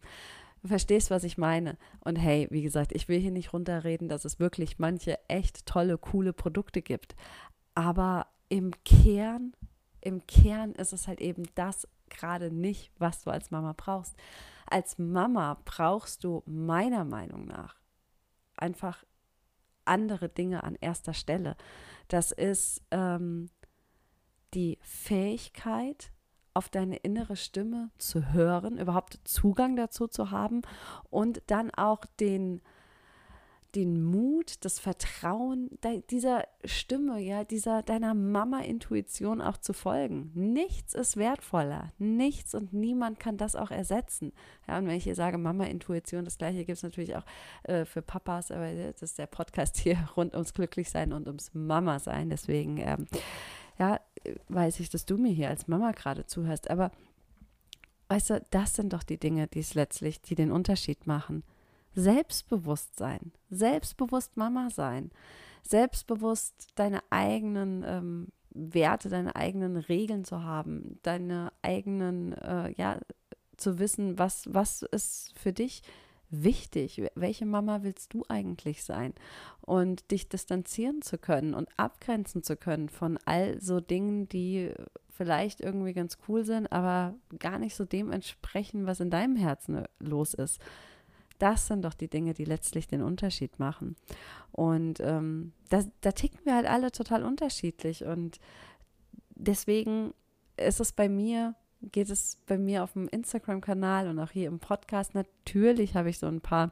Du 0.62 0.70
verstehst, 0.70 1.12
was 1.12 1.24
ich 1.24 1.38
meine. 1.38 1.78
Und 2.02 2.18
hey, 2.18 2.48
wie 2.50 2.64
gesagt, 2.64 2.92
ich 2.94 3.08
will 3.08 3.20
hier 3.20 3.32
nicht 3.32 3.54
runterreden, 3.54 4.10
dass 4.10 4.26
es 4.26 4.40
wirklich 4.40 4.80
manche 4.80 5.20
echt 5.30 5.66
tolle, 5.66 5.98
coole 5.98 6.34
Produkte 6.34 6.82
gibt. 6.82 7.16
Aber 7.76 8.26
im 8.50 8.72
Kern, 8.84 9.54
im 10.02 10.26
Kern 10.26 10.74
ist 10.74 10.94
es 10.94 11.08
halt 11.08 11.22
eben 11.22 11.44
das 11.56 11.88
gerade 12.10 12.52
nicht, 12.52 12.92
was 13.00 13.24
du 13.24 13.32
als 13.32 13.52
Mama 13.52 13.74
brauchst. 13.76 14.16
Als 14.66 14.98
Mama 14.98 15.58
brauchst 15.66 16.24
du 16.24 16.44
meiner 16.46 17.06
Meinung 17.06 17.46
nach 17.46 17.76
einfach 18.58 19.04
andere 19.86 20.30
Dinge 20.30 20.64
an 20.64 20.76
erster 20.80 21.14
Stelle. 21.14 21.56
Das 22.08 22.32
ist 22.32 22.82
ähm, 22.92 23.50
die 24.54 24.78
Fähigkeit, 24.82 26.12
auf 26.54 26.70
deine 26.70 26.96
innere 26.98 27.36
Stimme 27.36 27.92
zu 28.00 28.34
hören, 28.34 28.80
überhaupt 28.80 29.20
Zugang 29.26 29.76
dazu 29.76 30.08
zu 30.08 30.32
haben 30.32 30.64
und 31.12 31.44
dann 31.46 31.70
auch 31.70 32.04
den 32.20 32.62
den 33.78 34.04
Mut, 34.04 34.66
das 34.66 34.80
Vertrauen 34.80 35.70
dieser 36.10 36.48
Stimme, 36.66 37.20
ja, 37.20 37.44
dieser 37.44 37.84
deiner 37.84 38.16
Mama-Intuition 38.16 39.40
auch 39.40 39.58
zu 39.58 39.72
folgen. 39.72 40.32
Nichts 40.34 40.96
ist 40.96 41.16
wertvoller, 41.16 41.94
nichts 42.00 42.56
und 42.56 42.74
niemand 42.74 43.20
kann 43.20 43.38
das 43.38 43.56
auch 43.56 43.70
ersetzen. 43.70 44.34
Ja, 44.68 44.80
und 44.80 44.88
wenn 44.88 44.96
ich 44.96 45.04
hier 45.04 45.14
sage 45.14 45.38
Mama-Intuition, 45.38 46.26
das 46.26 46.40
gleiche 46.40 46.66
gibt 46.66 46.78
es 46.78 46.84
natürlich 46.84 47.16
auch 47.16 47.26
äh, 47.64 47.86
für 47.86 48.02
Papas, 48.02 48.50
aber 48.50 48.74
das 48.74 49.04
ist 49.04 49.20
der 49.20 49.28
Podcast 49.28 49.78
hier 49.78 50.10
rund 50.18 50.34
ums 50.34 50.56
Glücklichsein 50.56 51.14
und 51.14 51.28
ums 51.28 51.54
Mama-Sein. 51.54 52.32
Deswegen, 52.32 52.80
ähm, 52.80 53.06
ja, 53.78 54.00
weiß 54.50 54.80
ich, 54.80 54.90
dass 54.90 55.06
du 55.06 55.18
mir 55.18 55.32
hier 55.32 55.50
als 55.50 55.68
Mama 55.68 55.92
gerade 55.92 56.26
zuhörst, 56.26 56.72
aber 56.72 56.90
weißt 58.08 58.32
du, 58.32 58.46
das 58.50 58.74
sind 58.74 58.94
doch 58.94 59.04
die 59.04 59.20
Dinge, 59.20 59.46
die 59.46 59.60
es 59.60 59.76
letztlich, 59.76 60.20
die 60.20 60.34
den 60.34 60.52
Unterschied 60.52 61.06
machen. 61.06 61.44
Selbstbewusstsein, 62.00 63.32
selbstbewusst 63.50 64.38
Mama 64.38 64.70
sein, 64.70 65.10
selbstbewusst 65.64 66.68
deine 66.76 67.02
eigenen 67.10 67.84
ähm, 67.84 68.28
Werte, 68.52 69.10
deine 69.10 69.36
eigenen 69.36 69.78
Regeln 69.78 70.24
zu 70.24 70.44
haben, 70.44 71.00
deine 71.02 71.52
eigenen, 71.64 72.34
äh, 72.34 72.72
ja, 72.78 73.00
zu 73.58 73.80
wissen, 73.80 74.20
was, 74.20 74.44
was 74.48 74.84
ist 74.84 75.34
für 75.40 75.54
dich 75.54 75.82
wichtig? 76.30 77.02
Welche 77.16 77.48
Mama 77.48 77.82
willst 77.82 78.14
du 78.14 78.24
eigentlich 78.30 78.84
sein? 78.84 79.16
Und 79.62 80.12
dich 80.12 80.30
distanzieren 80.30 81.02
zu 81.02 81.18
können 81.18 81.56
und 81.56 81.68
abgrenzen 81.78 82.44
zu 82.44 82.56
können 82.58 82.90
von 82.90 83.18
all 83.26 83.60
so 83.60 83.80
Dingen, 83.80 84.30
die 84.30 84.72
vielleicht 85.10 85.62
irgendwie 85.62 85.94
ganz 85.94 86.20
cool 86.28 86.46
sind, 86.46 86.72
aber 86.72 87.16
gar 87.40 87.58
nicht 87.58 87.74
so 87.74 87.86
dem 87.86 88.12
entsprechen, 88.12 88.86
was 88.86 89.00
in 89.00 89.10
deinem 89.10 89.36
Herzen 89.36 89.84
los 89.98 90.36
ist. 90.36 90.62
Das 91.40 91.68
sind 91.68 91.84
doch 91.84 91.94
die 91.94 92.10
Dinge, 92.10 92.34
die 92.34 92.46
letztlich 92.46 92.88
den 92.88 93.02
Unterschied 93.02 93.60
machen. 93.60 93.96
Und 94.52 95.00
ähm, 95.02 95.54
das, 95.70 95.88
da 96.02 96.12
ticken 96.12 96.40
wir 96.44 96.56
halt 96.56 96.68
alle 96.68 96.92
total 96.92 97.24
unterschiedlich. 97.24 98.04
Und 98.04 98.40
deswegen 99.36 100.14
ist 100.58 100.80
es 100.80 100.92
bei 100.92 101.10
mir, 101.10 101.56
geht 101.82 102.10
es 102.10 102.40
bei 102.48 102.58
mir 102.58 102.84
auf 102.84 102.94
dem 102.94 103.08
Instagram-Kanal 103.08 104.08
und 104.08 104.20
auch 104.20 104.32
hier 104.32 104.48
im 104.48 104.60
Podcast. 104.60 105.14
Natürlich 105.14 105.96
habe 105.96 106.10
ich 106.10 106.18
so 106.18 106.28
ein 106.28 106.42
paar 106.42 106.72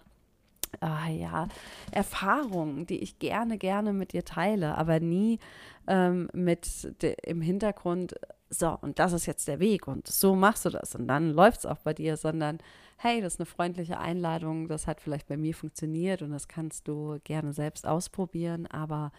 ah 0.82 1.10
ja, 1.10 1.48
Erfahrungen, 1.91 2.86
die 2.86 3.00
ich 3.00 3.20
gerne, 3.20 3.58
gerne 3.58 3.94
mit 3.94 4.13
dir 4.13 4.25
teile, 4.25 4.77
aber 4.77 5.00
nie 5.00 5.39
ähm, 5.88 6.29
mit 6.34 6.94
im 7.24 7.41
Hintergrund, 7.41 8.15
so, 8.50 8.77
und 8.82 9.00
das 9.00 9.13
ist 9.13 9.25
jetzt 9.25 9.48
der 9.48 9.60
Weg 9.60 9.88
und 9.88 10.08
so 10.08 10.36
machst 10.36 10.65
du 10.65 10.70
das 10.70 10.96
und 10.96 11.08
dann 11.08 11.32
läuft 11.32 11.60
es 11.60 11.65
auch 11.65 11.79
bei 11.79 11.94
dir, 11.94 12.17
sondern 12.17 12.60
hey, 12.98 13.22
das 13.22 13.34
ist 13.34 13.39
eine 13.39 13.46
freundliche 13.46 14.00
Einladung, 14.00 14.67
das 14.67 14.88
hat 14.88 15.01
vielleicht 15.01 15.27
bei 15.27 15.38
mir 15.38 15.53
funktioniert 15.53 16.22
und 16.22 16.32
das 16.32 16.48
kannst 16.48 16.88
du 16.88 17.20
gerne 17.24 17.53
selbst 17.53 17.86
ausprobieren, 17.86 18.67
aber 18.67 19.12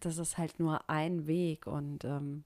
das 0.00 0.18
ist 0.18 0.36
halt 0.38 0.60
nur 0.60 0.88
ein 0.90 1.26
Weg 1.26 1.66
und 1.66 2.04
ähm, 2.04 2.44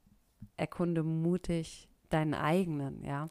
erkunde 0.56 1.02
mutig 1.02 1.88
deinen 2.08 2.34
eigenen, 2.34 3.04
ja. 3.04 3.28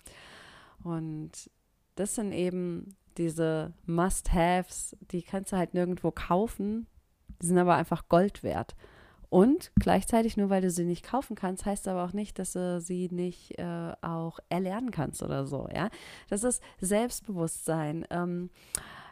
Und 0.84 1.50
das 1.96 2.16
sind 2.16 2.32
eben 2.32 2.96
diese 3.20 3.74
Must-Haves, 3.86 4.96
die 5.12 5.22
kannst 5.22 5.52
du 5.52 5.58
halt 5.58 5.74
nirgendwo 5.74 6.10
kaufen, 6.10 6.88
die 7.42 7.48
sind 7.48 7.58
aber 7.60 7.76
einfach 7.76 8.10
Gold 8.10 8.42
wert. 8.42 8.76
Und 9.30 9.72
gleichzeitig, 9.80 10.38
nur 10.38 10.50
weil 10.50 10.62
du 10.62 10.72
sie 10.72 10.86
nicht 10.86 11.06
kaufen 11.06 11.36
kannst, 11.36 11.66
heißt 11.66 11.88
aber 11.88 12.04
auch 12.04 12.14
nicht, 12.14 12.40
dass 12.40 12.54
du 12.54 12.82
sie 12.82 13.10
nicht 13.12 13.60
äh, 13.60 13.94
auch 14.02 14.40
erlernen 14.50 14.90
kannst 14.90 15.22
oder 15.22 15.46
so, 15.46 15.68
ja. 15.72 15.90
Das 16.30 16.44
ist 16.44 16.64
Selbstbewusstsein, 16.80 18.08
ähm, 18.10 18.50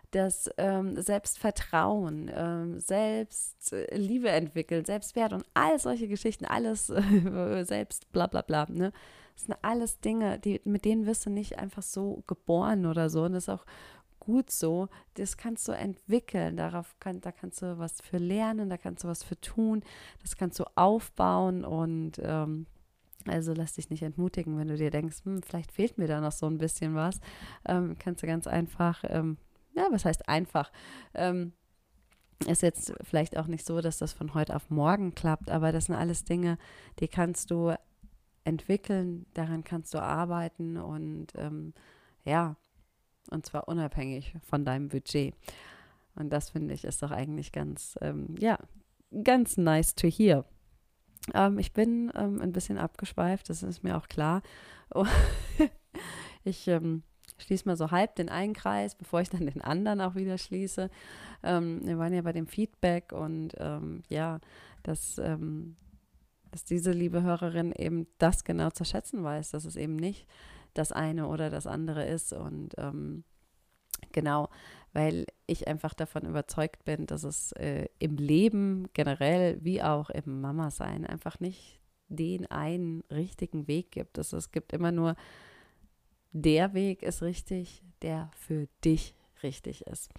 das 0.10 0.50
ähm, 0.58 1.00
Selbstvertrauen, 1.00 2.32
ähm, 2.34 2.80
Selbstliebe 2.80 4.30
entwickeln, 4.30 4.86
Selbstwert 4.86 5.34
und 5.34 5.46
all 5.54 5.78
solche 5.78 6.08
Geschichten, 6.08 6.46
alles 6.46 6.88
selbst, 7.62 8.12
bla 8.12 8.26
bla 8.26 8.42
bla, 8.42 8.66
ne. 8.70 8.92
Das 9.36 9.46
sind 9.46 9.58
alles 9.62 10.00
Dinge, 10.00 10.40
die, 10.40 10.62
mit 10.64 10.84
denen 10.84 11.06
wirst 11.06 11.28
du 11.28 11.30
nicht 11.30 11.60
einfach 11.60 11.84
so 11.84 12.24
geboren 12.26 12.88
oder 12.88 13.12
so. 13.12 13.22
Und 13.26 13.34
das 13.34 13.44
ist 13.44 13.50
auch 13.50 13.66
gut 14.28 14.52
so. 14.52 14.90
Das 15.14 15.38
kannst 15.38 15.68
du 15.68 15.72
entwickeln. 15.72 16.58
Darauf 16.58 16.96
kann, 17.00 17.22
da 17.22 17.32
kannst 17.32 17.62
du 17.62 17.80
was 17.80 18.02
für 18.02 18.18
lernen, 18.18 18.70
da 18.70 18.78
kannst 18.78 19.06
du 19.06 19.08
was 19.08 19.24
für 19.24 19.40
tun. 19.40 19.84
Das 20.22 20.36
kannst 20.36 20.60
du 20.60 20.66
aufbauen 20.76 21.64
und 21.64 22.20
ähm, 22.22 22.68
also 23.26 23.54
lass 23.54 23.74
dich 23.74 23.90
nicht 23.90 24.04
entmutigen, 24.04 24.58
wenn 24.58 24.68
du 24.68 24.76
dir 24.76 24.92
denkst, 24.92 25.24
hm, 25.24 25.42
vielleicht 25.44 25.72
fehlt 25.72 25.98
mir 25.98 26.08
da 26.08 26.20
noch 26.20 26.34
so 26.34 26.46
ein 26.46 26.58
bisschen 26.58 26.94
was. 26.94 27.20
Ähm, 27.66 27.96
kannst 27.98 28.22
du 28.22 28.28
ganz 28.28 28.48
einfach, 28.48 29.04
ähm, 29.08 29.38
ja, 29.76 29.88
was 29.92 30.04
heißt 30.06 30.28
einfach? 30.28 30.72
Ähm, 31.14 31.54
ist 32.46 32.62
jetzt 32.62 32.94
vielleicht 33.02 33.38
auch 33.38 33.48
nicht 33.48 33.66
so, 33.66 33.82
dass 33.82 33.98
das 33.98 34.14
von 34.14 34.34
heute 34.34 34.56
auf 34.56 34.70
morgen 34.70 35.16
klappt, 35.16 35.50
aber 35.50 35.72
das 35.72 35.86
sind 35.86 35.96
alles 35.96 36.26
Dinge, 36.26 36.58
die 37.00 37.08
kannst 37.08 37.50
du 37.50 37.74
entwickeln, 38.44 39.26
daran 39.34 39.64
kannst 39.64 39.94
du 39.94 40.00
arbeiten 40.00 40.78
und 40.78 41.28
ähm, 41.36 41.74
ja, 42.26 42.56
und 43.30 43.46
zwar 43.46 43.68
unabhängig 43.68 44.34
von 44.44 44.66
deinem 44.66 44.90
Budget. 44.90 45.36
Und 46.16 46.32
das 46.32 46.50
finde 46.50 46.74
ich 46.74 46.84
ist 46.84 47.04
doch 47.04 47.12
eigentlich 47.12 47.52
ganz, 47.52 47.96
ähm, 48.02 48.36
ja, 48.40 48.58
ganz 49.24 49.58
nice 49.58 49.96
to 49.96 50.08
hear. 50.08 50.46
Ähm, 51.34 51.60
ich 51.60 51.74
bin 51.74 52.12
ähm, 52.16 52.42
ein 52.42 52.52
bisschen 52.52 52.78
abgeschweift, 52.78 53.50
das 53.50 53.64
ist 53.64 53.84
mir 53.84 53.98
auch 53.98 54.08
klar. 54.08 54.42
ich 56.44 56.68
ähm, 56.68 57.04
schließe 57.38 57.68
mal 57.68 57.78
so 57.78 57.92
halb 57.92 58.16
den 58.16 58.30
einen 58.30 58.54
Kreis, 58.54 58.96
bevor 58.96 59.22
ich 59.22 59.30
dann 59.30 59.46
den 59.46 59.62
anderen 59.62 60.02
auch 60.02 60.16
wieder 60.16 60.38
schließe. 60.38 60.90
Ähm, 61.44 61.82
wir 61.84 62.00
waren 62.00 62.14
ja 62.14 62.22
bei 62.22 62.34
dem 62.34 62.48
Feedback 62.48 63.12
und 63.12 63.54
ähm, 63.58 64.04
ja, 64.10 64.40
dass, 64.84 65.16
dass 65.18 66.64
diese 66.64 66.92
liebe 66.92 67.22
Hörerin 67.22 67.74
eben 67.74 68.08
das 68.20 68.46
genau 68.46 68.70
zu 68.70 68.86
schätzen 68.86 69.22
weiß, 69.22 69.52
dass 69.52 69.66
es 69.66 69.76
eben 69.76 69.98
nicht 69.98 70.26
das 70.78 70.92
eine 70.92 71.28
oder 71.28 71.50
das 71.50 71.68
andere 71.68 72.06
ist. 72.06 72.34
Und 72.34 72.76
ähm, 72.78 73.24
genau, 74.12 74.50
weil 74.94 75.26
ich 75.46 75.68
einfach 75.68 75.94
davon 75.94 76.26
überzeugt 76.26 76.86
bin, 76.86 77.06
dass 77.06 77.24
es 77.24 77.52
äh, 77.54 77.88
im 78.00 78.18
Leben 78.18 78.88
generell 78.94 79.64
wie 79.64 79.82
auch 79.82 80.10
im 80.10 80.42
Mama-Sein 80.42 81.06
einfach 81.06 81.40
nicht 81.40 81.80
den 82.10 82.50
einen 82.50 83.04
richtigen 83.12 83.68
Weg 83.68 83.92
gibt. 83.92 84.18
Es, 84.18 84.34
es 84.34 84.52
gibt 84.52 84.74
immer 84.74 84.92
nur 84.92 85.16
der 86.32 86.74
Weg 86.74 87.04
ist 87.04 87.22
richtig, 87.22 87.84
der 88.02 88.30
für 88.36 88.68
dich 88.84 89.16
richtig 89.44 89.86
ist. 89.88 90.12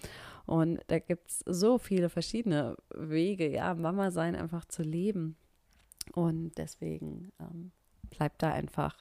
Und 0.45 0.79
da 0.87 0.99
gibt 0.99 1.29
es 1.29 1.43
so 1.45 1.77
viele 1.77 2.09
verschiedene 2.09 2.75
Wege, 2.93 3.49
ja, 3.49 3.73
Mama 3.73 4.11
sein 4.11 4.35
einfach 4.35 4.65
zu 4.65 4.83
leben. 4.83 5.37
Und 6.13 6.57
deswegen 6.57 7.31
ähm, 7.39 7.71
bleibt 8.09 8.41
da 8.41 8.51
einfach 8.51 8.97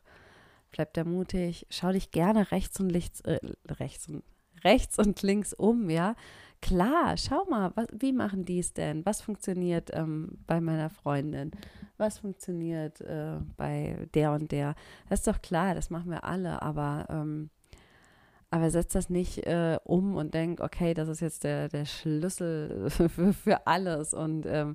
bleib 0.71 0.95
da 0.95 1.05
mutig, 1.05 1.67
schau 1.71 1.93
dich 1.93 2.11
gerne 2.11 2.51
rechts 2.51 2.79
und 2.81 2.91
links, 2.91 3.21
äh, 3.23 3.39
rechts 3.69 4.09
und 4.09 4.23
rechts 4.65 4.99
und 4.99 5.23
links 5.23 5.53
um, 5.55 5.91
ja. 5.91 6.15
Klar, 6.61 7.17
schau 7.17 7.45
mal, 7.49 7.71
was, 7.77 7.87
wie 7.93 8.13
machen 8.13 8.45
die 8.45 8.59
es 8.59 8.73
denn? 8.73 9.07
Was 9.07 9.21
funktioniert 9.21 9.91
ähm, 9.93 10.39
bei 10.47 10.61
meiner 10.61 10.91
Freundin? 10.91 11.53
Was 11.99 12.19
funktioniert 12.19 13.01
äh, 13.01 13.37
bei 13.57 14.09
der 14.15 14.33
und 14.33 14.51
der? 14.51 14.75
Das 15.09 15.21
ist 15.21 15.29
doch 15.29 15.41
klar, 15.41 15.75
das 15.75 15.91
machen 15.91 16.11
wir 16.11 16.25
alle, 16.25 16.61
aber, 16.61 17.07
ähm, 17.11 17.51
aber 18.51 18.71
setz 18.71 18.93
das 18.93 19.09
nicht 19.09 19.47
äh, 19.47 19.79
um 19.85 20.17
und 20.17 20.35
denk, 20.35 20.61
okay, 20.61 20.95
das 20.95 21.09
ist 21.09 21.21
jetzt 21.21 21.45
der, 21.45 21.69
der 21.69 21.85
Schlüssel 21.85 22.91
für, 23.09 23.33
für 23.33 23.67
alles 23.67 24.13
und 24.13 24.45
ähm, 24.47 24.75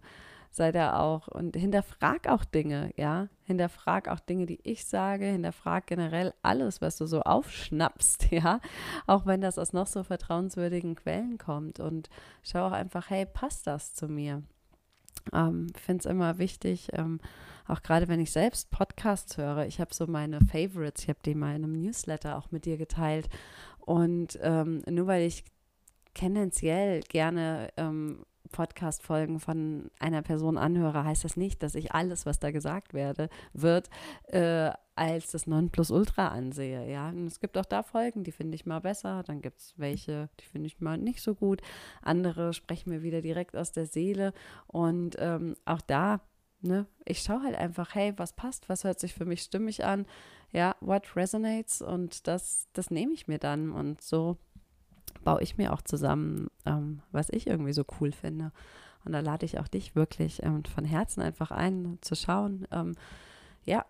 sei 0.56 0.72
da 0.72 1.00
auch 1.00 1.28
und 1.28 1.56
hinterfrag 1.56 2.28
auch 2.28 2.46
Dinge, 2.46 2.92
ja. 2.96 3.28
Hinterfrag 3.46 4.08
auch 4.08 4.20
Dinge, 4.20 4.46
die 4.46 4.60
ich 4.64 4.86
sage, 4.86 5.26
hinterfrag 5.26 5.88
generell 5.88 6.34
alles, 6.42 6.80
was 6.80 6.98
du 6.98 7.06
so 7.06 7.22
aufschnappst, 7.22 8.28
ja. 8.32 8.60
Auch 9.08 9.26
wenn 9.26 9.42
das 9.42 9.58
aus 9.58 9.74
noch 9.74 9.88
so 9.88 10.04
vertrauenswürdigen 10.04 10.96
Quellen 10.96 11.38
kommt 11.38 11.80
und 11.80 12.10
schau 12.44 12.68
auch 12.68 12.72
einfach, 12.72 13.10
hey, 13.10 13.26
passt 13.26 13.68
das 13.68 13.96
zu 13.96 14.08
mir? 14.08 14.44
Ähm, 15.32 15.68
Finde 15.76 16.02
es 16.02 16.06
immer 16.06 16.38
wichtig, 16.38 16.90
ähm, 16.94 17.20
auch 17.68 17.82
gerade 17.82 18.08
wenn 18.08 18.20
ich 18.20 18.32
selbst 18.32 18.70
Podcasts 18.72 19.38
höre. 19.38 19.66
Ich 19.66 19.80
habe 19.80 19.94
so 19.94 20.06
meine 20.06 20.40
Favorites, 20.42 21.04
ich 21.04 21.10
habe 21.10 21.20
die 21.26 21.36
mal 21.36 21.56
in 21.56 21.64
einem 21.64 21.74
Newsletter 21.74 22.38
auch 22.38 22.52
mit 22.52 22.66
dir 22.66 22.78
geteilt. 22.78 23.30
Und 23.80 24.38
ähm, 24.42 24.84
nur 24.90 25.08
weil 25.08 25.24
ich 25.24 25.46
tendenziell 26.14 27.02
gerne 27.02 27.70
ähm, 27.78 28.26
Podcast-Folgen 28.52 29.40
von 29.40 29.90
einer 30.00 30.22
Person 30.22 30.58
anhöre, 30.58 31.04
heißt 31.04 31.24
das 31.24 31.38
nicht, 31.38 31.64
dass 31.64 31.76
ich 31.76 31.94
alles, 31.94 32.26
was 32.26 32.40
da 32.40 32.52
gesagt 32.52 32.94
werde, 32.94 33.30
wird, 33.54 33.90
äh, 34.28 34.72
als 34.96 35.32
das 35.32 35.48
Nonplusultra 35.48 36.28
ansehe. 36.28 36.90
Ja, 36.90 37.10
und 37.10 37.28
es 37.28 37.40
gibt 37.40 37.58
auch 37.58 37.66
da 37.66 37.84
Folgen, 37.84 38.24
die 38.24 38.32
finde 38.32 38.56
ich 38.56 38.66
mal 38.66 38.80
besser. 38.80 39.24
Dann 39.24 39.42
gibt 39.42 39.60
es 39.60 39.74
welche, 39.78 40.30
die 40.40 40.46
finde 40.46 40.68
ich 40.68 40.80
mal 40.80 40.98
nicht 40.98 41.22
so 41.22 41.36
gut. 41.36 41.62
Andere 42.02 42.54
sprechen 42.54 42.92
mir 42.92 43.02
wieder 43.02 43.22
direkt 43.22 43.56
aus 43.56 43.72
der 43.72 43.88
Seele. 43.88 44.34
Und 44.68 45.16
ähm, 45.20 45.56
auch 45.66 45.82
da, 45.82 46.22
ne, 46.62 46.86
ich 47.06 47.22
schaue 47.22 47.44
halt 47.44 47.56
einfach, 47.56 47.96
hey, 47.96 48.14
was 48.18 48.34
passt, 48.34 48.70
was 48.70 48.84
hört 48.84 49.00
sich 49.00 49.14
für 49.14 49.26
mich 49.26 49.42
stimmig 49.42 49.84
an? 49.84 50.06
Ja, 50.52 50.76
what 50.80 51.16
resonates? 51.16 51.82
Und 51.82 52.28
das, 52.28 52.68
das 52.74 52.92
nehme 52.92 53.14
ich 53.14 53.28
mir 53.28 53.40
dann. 53.40 53.72
Und 53.72 54.02
so 54.02 54.38
baue 55.24 55.42
ich 55.42 55.58
mir 55.58 55.74
auch 55.74 55.82
zusammen, 55.82 56.50
ähm, 56.66 57.02
was 57.12 57.30
ich 57.30 57.48
irgendwie 57.48 57.74
so 57.74 57.84
cool 58.00 58.12
finde. 58.12 58.52
Und 59.06 59.12
da 59.14 59.20
lade 59.20 59.46
ich 59.46 59.60
auch 59.60 59.68
dich 59.68 59.96
wirklich 59.96 60.44
ähm, 60.44 60.64
von 60.64 60.86
Herzen 60.86 61.22
einfach 61.22 61.52
ein, 61.52 61.98
zu 62.02 62.16
schauen. 62.16 62.68
Ähm, 62.72 62.96
ja, 63.66 63.86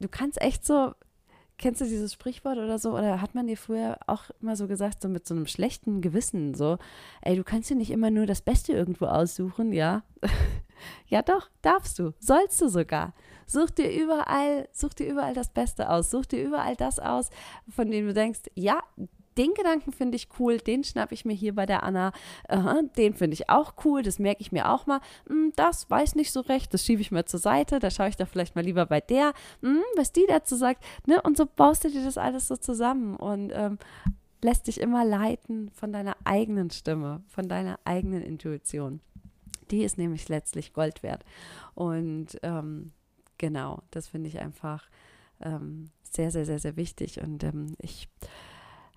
du 0.00 0.08
kannst 0.08 0.40
echt 0.40 0.66
so, 0.66 0.94
kennst 1.58 1.80
du 1.80 1.84
dieses 1.84 2.12
Sprichwort 2.12 2.58
oder 2.58 2.78
so? 2.78 2.96
Oder 2.96 3.20
hat 3.20 3.34
man 3.34 3.46
dir 3.46 3.56
früher 3.56 3.98
auch 4.06 4.24
immer 4.40 4.56
so 4.56 4.66
gesagt, 4.66 5.00
so 5.00 5.08
mit 5.08 5.26
so 5.26 5.34
einem 5.34 5.46
schlechten 5.46 6.00
Gewissen, 6.00 6.54
so, 6.54 6.78
ey, 7.22 7.36
du 7.36 7.44
kannst 7.44 7.70
dir 7.70 7.76
nicht 7.76 7.90
immer 7.90 8.10
nur 8.10 8.26
das 8.26 8.42
Beste 8.42 8.72
irgendwo 8.72 9.06
aussuchen, 9.06 9.72
ja? 9.72 10.02
ja, 11.06 11.22
doch, 11.22 11.48
darfst 11.62 11.98
du, 11.98 12.12
sollst 12.18 12.60
du 12.60 12.68
sogar. 12.68 13.14
Such 13.46 13.70
dir 13.70 13.92
überall, 13.92 14.68
such 14.72 14.94
dir 14.94 15.08
überall 15.08 15.34
das 15.34 15.50
Beste 15.50 15.88
aus, 15.90 16.10
such 16.10 16.26
dir 16.26 16.42
überall 16.42 16.74
das 16.74 16.98
aus, 16.98 17.30
von 17.68 17.90
dem 17.90 18.06
du 18.06 18.14
denkst, 18.14 18.40
ja, 18.54 18.82
den 19.36 19.54
Gedanken 19.54 19.92
finde 19.92 20.16
ich 20.16 20.28
cool, 20.38 20.58
den 20.58 20.84
schnappe 20.84 21.14
ich 21.14 21.24
mir 21.24 21.34
hier 21.34 21.54
bei 21.54 21.66
der 21.66 21.82
Anna, 21.82 22.12
uh, 22.50 22.82
den 22.96 23.14
finde 23.14 23.34
ich 23.34 23.48
auch 23.48 23.74
cool, 23.84 24.02
das 24.02 24.18
merke 24.18 24.40
ich 24.40 24.52
mir 24.52 24.70
auch 24.70 24.86
mal, 24.86 25.00
hm, 25.28 25.52
das 25.56 25.90
weiß 25.90 26.14
nicht 26.14 26.32
so 26.32 26.40
recht, 26.40 26.72
das 26.74 26.84
schiebe 26.84 27.00
ich 27.00 27.10
mir 27.10 27.24
zur 27.24 27.40
Seite, 27.40 27.78
da 27.78 27.90
schaue 27.90 28.08
ich 28.08 28.16
doch 28.16 28.28
vielleicht 28.28 28.54
mal 28.54 28.64
lieber 28.64 28.86
bei 28.86 29.00
der, 29.00 29.32
hm, 29.60 29.82
was 29.96 30.12
die 30.12 30.26
dazu 30.28 30.56
sagt, 30.56 30.84
ne? 31.06 31.20
und 31.22 31.36
so 31.36 31.46
baust 31.46 31.84
du 31.84 31.90
dir 31.90 32.04
das 32.04 32.18
alles 32.18 32.48
so 32.48 32.56
zusammen 32.56 33.16
und 33.16 33.50
ähm, 33.54 33.78
lässt 34.42 34.66
dich 34.66 34.80
immer 34.80 35.04
leiten 35.04 35.70
von 35.70 35.92
deiner 35.92 36.16
eigenen 36.24 36.70
Stimme, 36.70 37.22
von 37.28 37.48
deiner 37.48 37.78
eigenen 37.84 38.22
Intuition. 38.22 39.00
Die 39.70 39.84
ist 39.84 39.96
nämlich 39.96 40.28
letztlich 40.28 40.74
Gold 40.74 41.02
wert. 41.02 41.24
Und 41.74 42.38
ähm, 42.42 42.92
genau, 43.38 43.82
das 43.90 44.08
finde 44.08 44.28
ich 44.28 44.40
einfach 44.40 44.90
ähm, 45.40 45.90
sehr, 46.02 46.30
sehr, 46.30 46.44
sehr, 46.44 46.58
sehr 46.58 46.76
wichtig. 46.76 47.22
Und 47.22 47.44
ähm, 47.44 47.74
ich 47.78 48.08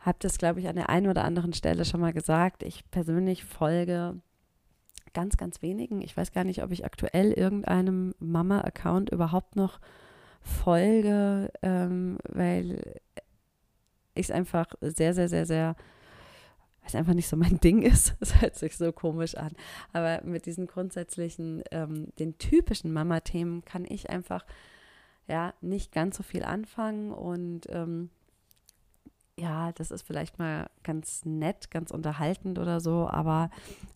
habe 0.05 0.19
das, 0.19 0.38
glaube 0.38 0.59
ich, 0.59 0.67
an 0.67 0.75
der 0.75 0.89
einen 0.89 1.07
oder 1.07 1.24
anderen 1.24 1.53
Stelle 1.53 1.83
schon 1.83 2.00
mal 2.00 2.13
gesagt. 2.13 2.62
Ich 2.62 2.89
persönlich 2.91 3.43
folge 3.43 4.21
ganz, 5.13 5.35
ganz 5.35 5.63
wenigen. 5.63 6.01
Ich 6.01 6.15
weiß 6.15 6.31
gar 6.31 6.43
nicht, 6.43 6.62
ob 6.62 6.71
ich 6.71 6.85
aktuell 6.85 7.31
irgendeinem 7.31 8.13
Mama-Account 8.19 9.09
überhaupt 9.09 9.55
noch 9.55 9.79
folge, 10.41 11.51
ähm, 11.63 12.19
weil 12.29 13.00
ich 14.13 14.27
es 14.27 14.31
einfach 14.31 14.67
sehr, 14.81 15.15
sehr, 15.15 15.27
sehr, 15.27 15.47
sehr, 15.47 15.75
weil 16.81 16.88
es 16.88 16.95
einfach 16.95 17.15
nicht 17.15 17.27
so 17.27 17.35
mein 17.35 17.59
Ding 17.63 17.81
ist. 17.81 18.15
Es 18.19 18.39
hört 18.41 18.55
sich 18.55 18.77
so 18.77 18.91
komisch 18.91 19.33
an. 19.35 19.53
Aber 19.91 20.21
mit 20.24 20.45
diesen 20.45 20.67
grundsätzlichen, 20.67 21.63
ähm, 21.71 22.09
den 22.19 22.38
typischen 22.38 22.93
Mama-Themen 22.93 23.65
kann 23.65 23.85
ich 23.89 24.12
einfach 24.12 24.45
ja 25.27 25.55
nicht 25.62 25.91
ganz 25.91 26.17
so 26.17 26.21
viel 26.21 26.43
anfangen 26.43 27.12
und 27.12 27.65
ähm, 27.69 28.12
ja, 29.38 29.72
das 29.74 29.92
ist 29.92 30.04
vielleicht 30.04 30.39
mal 30.39 30.70
ganz 30.84 31.25
nett, 31.25 31.70
ganz 31.70 31.92
unterhaltend 31.92 32.58
oder 32.58 32.80
so, 32.80 33.08
aber 33.10 33.50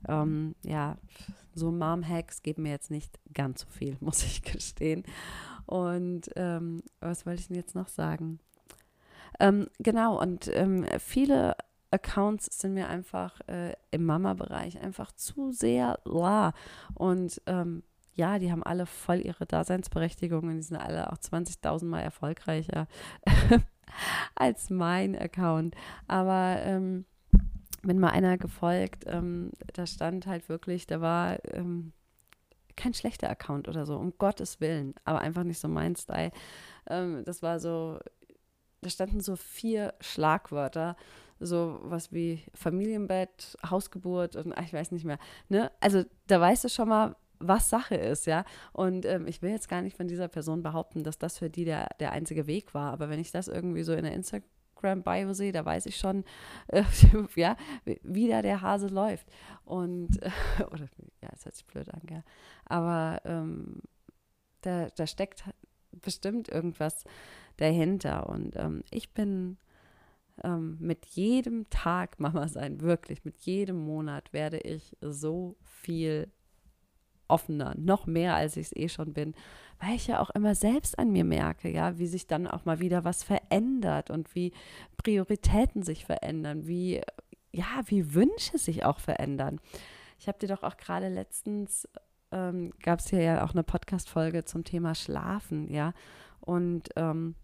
ähm, 0.08 0.56
ja, 0.64 0.98
so 1.56 1.72
Mom-Hacks 1.72 2.44
geben 2.44 2.64
mir 2.64 2.72
jetzt 2.72 2.92
nicht 2.92 3.20
ganz 3.34 3.62
so 3.62 3.68
viel, 3.70 3.98
muss 4.02 4.24
ich 4.24 4.42
gestehen. 4.42 5.04
Und 5.66 6.30
ähm, 6.36 6.84
was 7.00 7.26
wollte 7.26 7.42
ich 7.42 7.48
denn 7.48 7.58
jetzt 7.58 7.76
noch 7.76 7.88
sagen? 7.88 8.40
Ähm, 9.40 9.68
genau, 9.80 10.20
und 10.20 10.50
ähm, 10.54 10.86
viele 11.00 11.56
Accounts 11.92 12.60
sind 12.60 12.74
mir 12.74 12.90
einfach 12.90 13.40
äh, 13.48 13.74
im 13.92 14.06
Mama-Bereich 14.06 14.80
einfach 14.82 15.12
zu 15.14 15.52
sehr 15.52 16.00
la. 16.06 16.54
Und 16.96 17.42
ähm, 17.46 17.84
ja, 18.14 18.38
die 18.38 18.52
haben 18.52 18.64
alle 18.64 18.86
voll 18.86 19.22
ihre 19.26 19.46
Daseinsberechtigung 19.46 20.44
und 20.44 20.58
die 20.58 20.62
sind 20.62 20.78
alle 20.78 21.12
auch 21.12 21.18
20.000 21.18 21.86
Mal 21.86 22.02
erfolgreicher 22.02 22.88
als 24.36 24.70
mein 24.70 25.16
Account. 25.18 25.76
Aber 26.08 26.60
ähm, 26.64 27.06
bin 27.82 28.00
mal 28.00 28.10
einer 28.10 28.38
gefolgt, 28.38 29.06
ähm, 29.08 29.52
da 29.74 29.86
stand 29.86 30.28
halt 30.28 30.50
wirklich, 30.50 30.88
da 30.88 31.02
war 31.02 31.38
ähm, 31.54 31.94
kein 32.76 32.94
schlechter 32.94 33.30
Account 33.30 33.68
oder 33.68 33.86
so, 33.86 33.98
um 33.98 34.14
Gottes 34.18 34.62
Willen, 34.62 34.96
aber 35.04 35.20
einfach 35.20 35.44
nicht 35.44 35.60
so 35.60 35.68
mein 35.68 35.96
Style. 35.96 36.32
Ähm, 36.90 37.24
das 37.26 37.42
war 37.42 37.60
so, 37.60 38.00
da 38.82 38.90
standen 38.90 39.22
so 39.22 39.36
vier 39.36 39.94
Schlagwörter, 40.00 40.96
so 41.40 41.80
was 41.84 42.12
wie 42.12 42.44
Familienbett, 42.54 43.58
Hausgeburt 43.70 44.36
und 44.36 44.54
ich 44.60 44.74
weiß 44.74 44.92
nicht 44.92 45.06
mehr. 45.06 45.20
Ne? 45.48 45.72
Also 45.80 46.04
da 46.28 46.40
weißt 46.40 46.66
du 46.66 46.70
schon 46.70 46.90
mal, 46.90 47.16
was 47.40 47.70
Sache 47.70 47.96
ist, 47.96 48.28
ja. 48.28 48.44
Und 48.74 49.06
ähm, 49.06 49.28
ich 49.28 49.42
will 49.42 49.52
jetzt 49.52 49.70
gar 49.70 49.82
nicht 49.82 49.98
von 49.98 50.08
dieser 50.08 50.28
Person 50.28 50.62
behaupten, 50.62 51.04
dass 51.04 51.18
das 51.18 51.38
für 51.38 51.50
die 51.50 51.66
der, 51.66 51.90
der 52.00 52.12
einzige 52.12 52.48
Weg 52.48 52.74
war. 52.74 52.92
Aber 52.92 53.10
wenn 53.10 53.20
ich 53.20 53.32
das 53.32 53.48
irgendwie 53.48 53.84
so 53.84 53.94
in 53.94 54.04
der 54.04 54.14
Instagram-Bio 54.14 55.34
sehe, 55.34 55.52
da 55.52 55.66
weiß 55.66 55.86
ich 55.86 55.98
schon, 55.98 56.26
äh, 56.68 56.84
ja, 57.36 57.56
wie 58.04 58.28
da 58.28 58.42
der 58.42 58.62
Hase 58.62 58.88
läuft. 58.88 59.28
Und, 59.64 60.22
äh, 60.22 60.32
oder, 60.72 60.88
ja, 61.22 61.30
es 61.34 61.46
hört 61.46 61.56
sich 61.56 61.66
blöd 61.66 61.90
an, 61.94 62.02
gell. 62.06 62.24
Aber 62.66 63.22
ähm, 63.26 63.82
da, 64.62 64.90
da 64.90 65.08
steckt 65.08 65.44
bestimmt 65.92 66.50
irgendwas 66.50 67.06
dahinter. 67.58 68.30
Und 68.30 68.56
ähm, 68.58 68.84
ich 68.92 69.14
bin 69.14 69.58
ähm, 70.44 70.78
mit 70.80 71.06
jedem 71.06 71.70
Tag 71.70 72.20
Mama 72.20 72.48
sein, 72.48 72.82
wirklich, 72.82 73.26
mit 73.26 73.40
jedem 73.42 73.78
Monat 73.78 74.34
werde 74.34 74.58
ich 74.60 74.98
so 75.02 75.56
viel 75.64 76.32
offener, 77.30 77.74
noch 77.78 78.06
mehr, 78.06 78.36
als 78.36 78.58
ich 78.58 78.68
es 78.68 78.76
eh 78.76 78.90
schon 78.90 79.14
bin, 79.14 79.34
weil 79.80 79.96
ich 79.96 80.08
ja 80.08 80.20
auch 80.20 80.30
immer 80.32 80.56
selbst 80.56 81.00
an 81.00 81.12
mir 81.12 81.24
merke, 81.24 81.70
ja, 81.70 81.98
wie 81.98 82.08
sich 82.08 82.28
dann 82.28 82.48
auch 82.48 82.66
mal 82.66 82.80
wieder 82.80 83.04
was 83.04 83.24
verändert 83.24 84.10
und 84.10 84.36
wie 84.36 84.52
Prioritäten 84.98 85.84
sich 85.84 86.06
verändern, 86.06 86.68
wie, 86.68 87.02
ja, 87.52 87.82
wie 87.86 88.14
Wünsche 88.14 88.58
sich 88.58 88.84
auch 88.86 89.00
verändern. 89.00 89.60
Ich 90.20 90.28
habe 90.28 90.40
dir 90.40 90.48
doch 90.48 90.64
auch 90.64 90.78
gerade 90.78 91.08
letztens, 91.08 91.88
ähm, 92.32 92.74
gab 92.82 93.00
es 93.00 93.10
hier 93.10 93.22
ja 93.22 93.46
auch 93.46 93.52
eine 93.52 93.64
Podcast-Folge 93.64 94.44
zum 94.46 94.64
Thema 94.64 94.96
Schlafen, 94.96 95.72
ja, 95.72 95.94
und 96.42 96.90
ähm, 96.96 97.36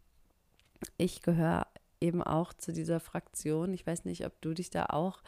ich 0.97 1.21
gehöre 1.21 1.67
eben 2.01 2.21
auch 2.21 2.53
zu 2.53 2.73
dieser 2.73 2.99
Fraktion. 2.99 3.73
Ich 3.73 3.85
weiß 3.85 4.05
nicht, 4.05 4.25
ob 4.25 4.39
du 4.41 4.53
dich 4.53 4.69
da 4.69 4.87
auch 4.87 5.21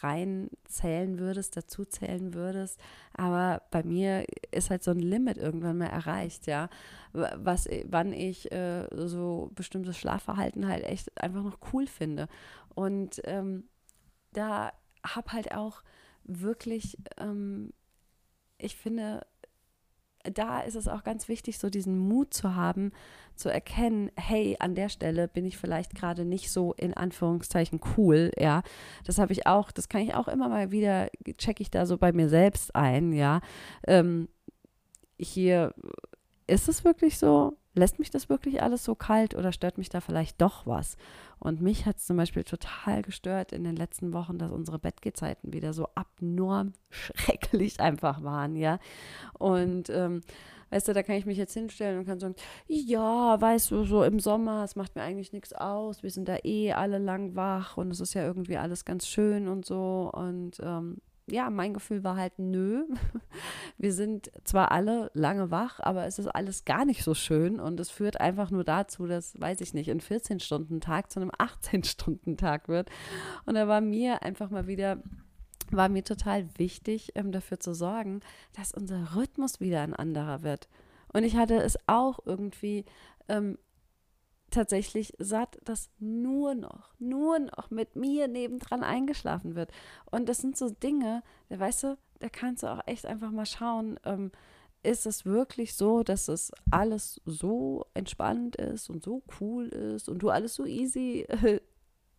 reinzählen 0.00 1.18
würdest, 1.18 1.56
dazu 1.56 1.84
zählen 1.84 2.34
würdest. 2.34 2.80
Aber 3.14 3.62
bei 3.70 3.82
mir 3.82 4.24
ist 4.50 4.70
halt 4.70 4.82
so 4.82 4.90
ein 4.90 4.98
Limit 4.98 5.38
irgendwann 5.38 5.78
mal 5.78 5.86
erreicht, 5.86 6.46
ja. 6.46 6.68
Was, 7.12 7.68
wann 7.86 8.12
ich 8.12 8.50
äh, 8.52 8.86
so 8.92 9.50
bestimmtes 9.54 9.98
Schlafverhalten 9.98 10.68
halt 10.68 10.84
echt 10.84 11.20
einfach 11.20 11.42
noch 11.42 11.58
cool 11.72 11.86
finde. 11.86 12.28
Und 12.74 13.20
ähm, 13.24 13.64
da 14.32 14.72
habe 15.04 15.32
halt 15.32 15.52
auch 15.52 15.82
wirklich, 16.24 16.96
ähm, 17.18 17.72
ich 18.58 18.76
finde, 18.76 19.26
da 20.24 20.60
ist 20.60 20.74
es 20.74 20.88
auch 20.88 21.02
ganz 21.02 21.28
wichtig, 21.28 21.58
so 21.58 21.70
diesen 21.70 21.98
Mut 21.98 22.34
zu 22.34 22.54
haben, 22.54 22.92
zu 23.36 23.48
erkennen, 23.48 24.10
hey, 24.16 24.56
an 24.58 24.74
der 24.74 24.88
Stelle 24.88 25.28
bin 25.28 25.46
ich 25.46 25.56
vielleicht 25.56 25.94
gerade 25.94 26.24
nicht 26.24 26.50
so 26.50 26.74
in 26.74 26.94
Anführungszeichen 26.94 27.80
cool, 27.96 28.30
ja. 28.38 28.62
Das 29.04 29.18
habe 29.18 29.32
ich 29.32 29.46
auch, 29.46 29.70
das 29.70 29.88
kann 29.88 30.02
ich 30.02 30.14
auch 30.14 30.28
immer 30.28 30.48
mal 30.48 30.70
wieder, 30.70 31.08
checke 31.38 31.62
ich 31.62 31.70
da 31.70 31.86
so 31.86 31.96
bei 31.96 32.12
mir 32.12 32.28
selbst 32.28 32.74
ein, 32.74 33.12
ja. 33.12 33.40
Ähm, 33.86 34.28
hier 35.18 35.74
ist 36.46 36.68
es 36.68 36.84
wirklich 36.84 37.18
so, 37.18 37.56
lässt 37.74 37.98
mich 37.98 38.10
das 38.10 38.28
wirklich 38.28 38.62
alles 38.62 38.84
so 38.84 38.94
kalt 38.94 39.34
oder 39.34 39.52
stört 39.52 39.78
mich 39.78 39.88
da 39.88 40.00
vielleicht 40.00 40.40
doch 40.40 40.66
was? 40.66 40.96
Und 41.38 41.62
mich 41.62 41.86
hat 41.86 41.96
es 41.96 42.06
zum 42.06 42.16
Beispiel 42.16 42.44
total 42.44 43.02
gestört 43.02 43.52
in 43.52 43.64
den 43.64 43.76
letzten 43.76 44.12
Wochen, 44.12 44.38
dass 44.38 44.50
unsere 44.50 44.78
Bettgezeiten 44.78 45.52
wieder 45.52 45.72
so 45.72 45.88
abnorm 45.94 46.72
schrecklich 46.90 47.80
einfach 47.80 48.22
waren, 48.22 48.56
ja. 48.56 48.78
Und 49.38 49.88
ähm, 49.90 50.20
weißt 50.70 50.88
du, 50.88 50.92
da 50.92 51.02
kann 51.02 51.16
ich 51.16 51.26
mich 51.26 51.38
jetzt 51.38 51.54
hinstellen 51.54 51.98
und 51.98 52.06
kann 52.06 52.20
sagen, 52.20 52.34
ja, 52.66 53.40
weißt 53.40 53.70
du, 53.70 53.84
so 53.84 54.04
im 54.04 54.20
Sommer, 54.20 54.64
es 54.64 54.76
macht 54.76 54.96
mir 54.96 55.02
eigentlich 55.02 55.32
nichts 55.32 55.52
aus, 55.52 56.02
wir 56.02 56.10
sind 56.10 56.28
da 56.28 56.38
eh 56.42 56.72
alle 56.72 56.98
lang 56.98 57.36
wach 57.36 57.76
und 57.76 57.90
es 57.90 58.00
ist 58.00 58.14
ja 58.14 58.24
irgendwie 58.24 58.56
alles 58.56 58.84
ganz 58.84 59.06
schön 59.06 59.48
und 59.48 59.64
so. 59.64 60.10
Und 60.12 60.58
ähm, 60.60 60.98
ja, 61.30 61.50
mein 61.50 61.74
Gefühl 61.74 62.04
war 62.04 62.16
halt, 62.16 62.38
nö, 62.38 62.84
wir 63.78 63.92
sind 63.92 64.30
zwar 64.44 64.72
alle 64.72 65.10
lange 65.14 65.50
wach, 65.50 65.80
aber 65.80 66.06
es 66.06 66.18
ist 66.18 66.28
alles 66.28 66.64
gar 66.64 66.84
nicht 66.84 67.02
so 67.02 67.14
schön 67.14 67.60
und 67.60 67.80
es 67.80 67.90
führt 67.90 68.20
einfach 68.20 68.50
nur 68.50 68.64
dazu, 68.64 69.06
dass, 69.06 69.40
weiß 69.40 69.60
ich 69.60 69.74
nicht, 69.74 69.90
ein 69.90 70.00
14-Stunden-Tag 70.00 71.10
zu 71.10 71.20
einem 71.20 71.30
18-Stunden-Tag 71.30 72.68
wird. 72.68 72.90
Und 73.46 73.54
da 73.54 73.68
war 73.68 73.80
mir 73.80 74.22
einfach 74.22 74.50
mal 74.50 74.66
wieder 74.66 75.02
war 75.72 75.88
mir 75.88 76.02
total 76.02 76.48
wichtig, 76.58 77.12
ähm, 77.14 77.30
dafür 77.30 77.60
zu 77.60 77.74
sorgen, 77.74 78.22
dass 78.56 78.74
unser 78.74 79.14
Rhythmus 79.14 79.60
wieder 79.60 79.82
ein 79.82 79.94
anderer 79.94 80.42
wird. 80.42 80.68
Und 81.12 81.22
ich 81.22 81.36
hatte 81.36 81.56
es 81.56 81.78
auch 81.86 82.18
irgendwie 82.24 82.84
ähm, 83.28 83.56
tatsächlich 84.50 85.14
satt, 85.18 85.58
dass 85.64 85.90
nur 85.98 86.54
noch, 86.54 86.94
nur 86.98 87.38
noch 87.38 87.70
mit 87.70 87.96
mir 87.96 88.28
nebendran 88.28 88.82
eingeschlafen 88.82 89.54
wird. 89.54 89.70
Und 90.10 90.28
das 90.28 90.38
sind 90.38 90.56
so 90.56 90.70
Dinge, 90.70 91.22
da 91.48 91.58
weißt 91.58 91.84
du, 91.84 91.98
da 92.18 92.28
kannst 92.28 92.62
du 92.62 92.68
auch 92.68 92.80
echt 92.86 93.06
einfach 93.06 93.30
mal 93.30 93.46
schauen, 93.46 93.98
ähm, 94.04 94.30
ist 94.82 95.06
es 95.06 95.26
wirklich 95.26 95.74
so, 95.74 96.02
dass 96.02 96.28
es 96.28 96.52
alles 96.70 97.20
so 97.26 97.86
entspannt 97.94 98.56
ist 98.56 98.88
und 98.88 99.04
so 99.04 99.22
cool 99.40 99.68
ist 99.68 100.08
und 100.08 100.20
du 100.20 100.30
alles 100.30 100.54
so 100.54 100.64
easy 100.64 101.26
äh, 101.28 101.60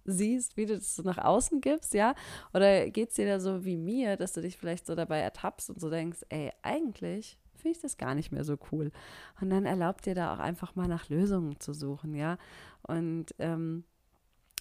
siehst, 0.05 0.57
wie 0.57 0.65
du 0.65 0.75
das 0.75 0.95
so 0.95 1.03
nach 1.03 1.17
außen 1.17 1.61
gibst, 1.61 1.93
ja? 1.93 2.15
Oder 2.53 2.89
geht 2.89 3.09
es 3.09 3.15
dir 3.15 3.27
da 3.27 3.39
so 3.39 3.65
wie 3.65 3.77
mir, 3.77 4.17
dass 4.17 4.33
du 4.33 4.41
dich 4.41 4.57
vielleicht 4.57 4.85
so 4.85 4.95
dabei 4.95 5.19
ertappst 5.19 5.69
und 5.69 5.79
so 5.79 5.89
denkst, 5.89 6.19
ey, 6.29 6.51
eigentlich 6.61 7.37
finde 7.61 7.77
ich 7.77 7.81
das 7.81 7.97
gar 7.97 8.15
nicht 8.15 8.31
mehr 8.31 8.43
so 8.43 8.57
cool. 8.71 8.91
Und 9.39 9.49
dann 9.49 9.65
erlaubt 9.65 10.05
dir 10.05 10.15
da 10.15 10.33
auch 10.33 10.39
einfach 10.39 10.75
mal 10.75 10.87
nach 10.87 11.09
Lösungen 11.09 11.59
zu 11.59 11.73
suchen, 11.73 12.15
ja. 12.15 12.37
Und 12.83 13.27
ähm, 13.39 13.83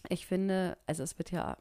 ich 0.08 0.26
finde, 0.26 0.76
also 0.86 1.02
es 1.02 1.18
wird 1.18 1.30
ja, 1.30 1.56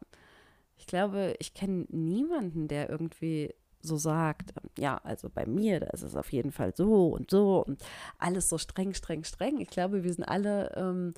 ich 0.78 0.88
glaube, 0.88 1.36
ich 1.40 1.54
kenne 1.54 1.86
niemanden, 1.90 2.68
der 2.68 2.90
irgendwie 2.90 3.54
so 3.82 3.98
sagt, 3.98 4.54
ja, 4.78 4.98
also 5.04 5.30
bei 5.30 5.46
mir, 5.46 5.80
da 5.80 5.88
ist 5.88 6.04
es 6.04 6.16
auf 6.16 6.32
jeden 6.32 6.52
Fall 6.52 6.74
so 6.76 7.08
und 7.08 7.32
so 7.32 7.64
und 7.66 7.82
alles 8.18 8.50
so 8.50 8.58
streng, 8.58 8.94
streng, 8.94 9.24
streng. 9.24 9.60
Ich 9.60 9.70
glaube, 9.70 10.04
wir 10.04 10.14
sind 10.14 10.26
alle, 10.26 10.74
ähm, 10.76 11.14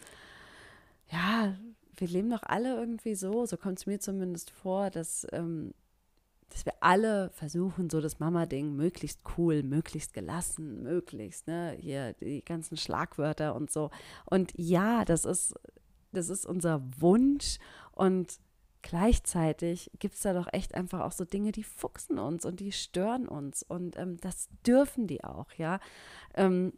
ja, 1.12 1.56
wir 1.98 2.08
leben 2.08 2.30
doch 2.30 2.44
alle 2.44 2.76
irgendwie 2.76 3.16
so, 3.16 3.46
so 3.46 3.58
kommt 3.58 3.80
es 3.80 3.86
mir 3.86 4.00
zumindest 4.00 4.52
vor, 4.52 4.90
dass 4.90 5.26
ähm, 5.32 5.74
dass 6.52 6.66
wir 6.66 6.74
alle 6.82 7.30
versuchen, 7.32 7.90
so 7.90 8.02
das 8.02 8.20
Mama-Ding 8.20 8.76
möglichst 8.76 9.22
cool, 9.38 9.64
möglichst 9.64 10.14
gelassen, 10.14 10.84
möglichst, 10.84 11.48
ne, 11.48 11.76
hier 11.80 12.14
die 12.14 12.44
ganzen 12.44 12.78
Schlagwörter 12.78 13.56
und 13.56 13.72
so. 13.72 13.90
Und 14.26 14.54
ja, 14.56 15.06
das 15.06 15.26
ist, 15.26 15.54
das 16.12 16.30
ist 16.30 16.46
unser 16.46 16.82
Wunsch 17.00 17.58
und 17.94 18.40
gleichzeitig 18.82 19.92
gibt 20.00 20.16
es 20.16 20.22
da 20.22 20.34
doch 20.34 20.48
echt 20.52 20.76
einfach 20.76 21.02
auch 21.02 21.12
so 21.12 21.24
Dinge, 21.24 21.52
die 21.52 21.64
fuchsen 21.64 22.20
uns 22.20 22.46
und 22.46 22.60
die 22.60 22.72
stören 22.72 23.28
uns. 23.28 23.64
Und 23.64 23.98
ähm, 23.98 24.18
das 24.20 24.50
dürfen 24.66 25.08
die 25.08 25.24
auch, 25.24 25.52
ja. 25.54 25.80
Ähm, 26.34 26.74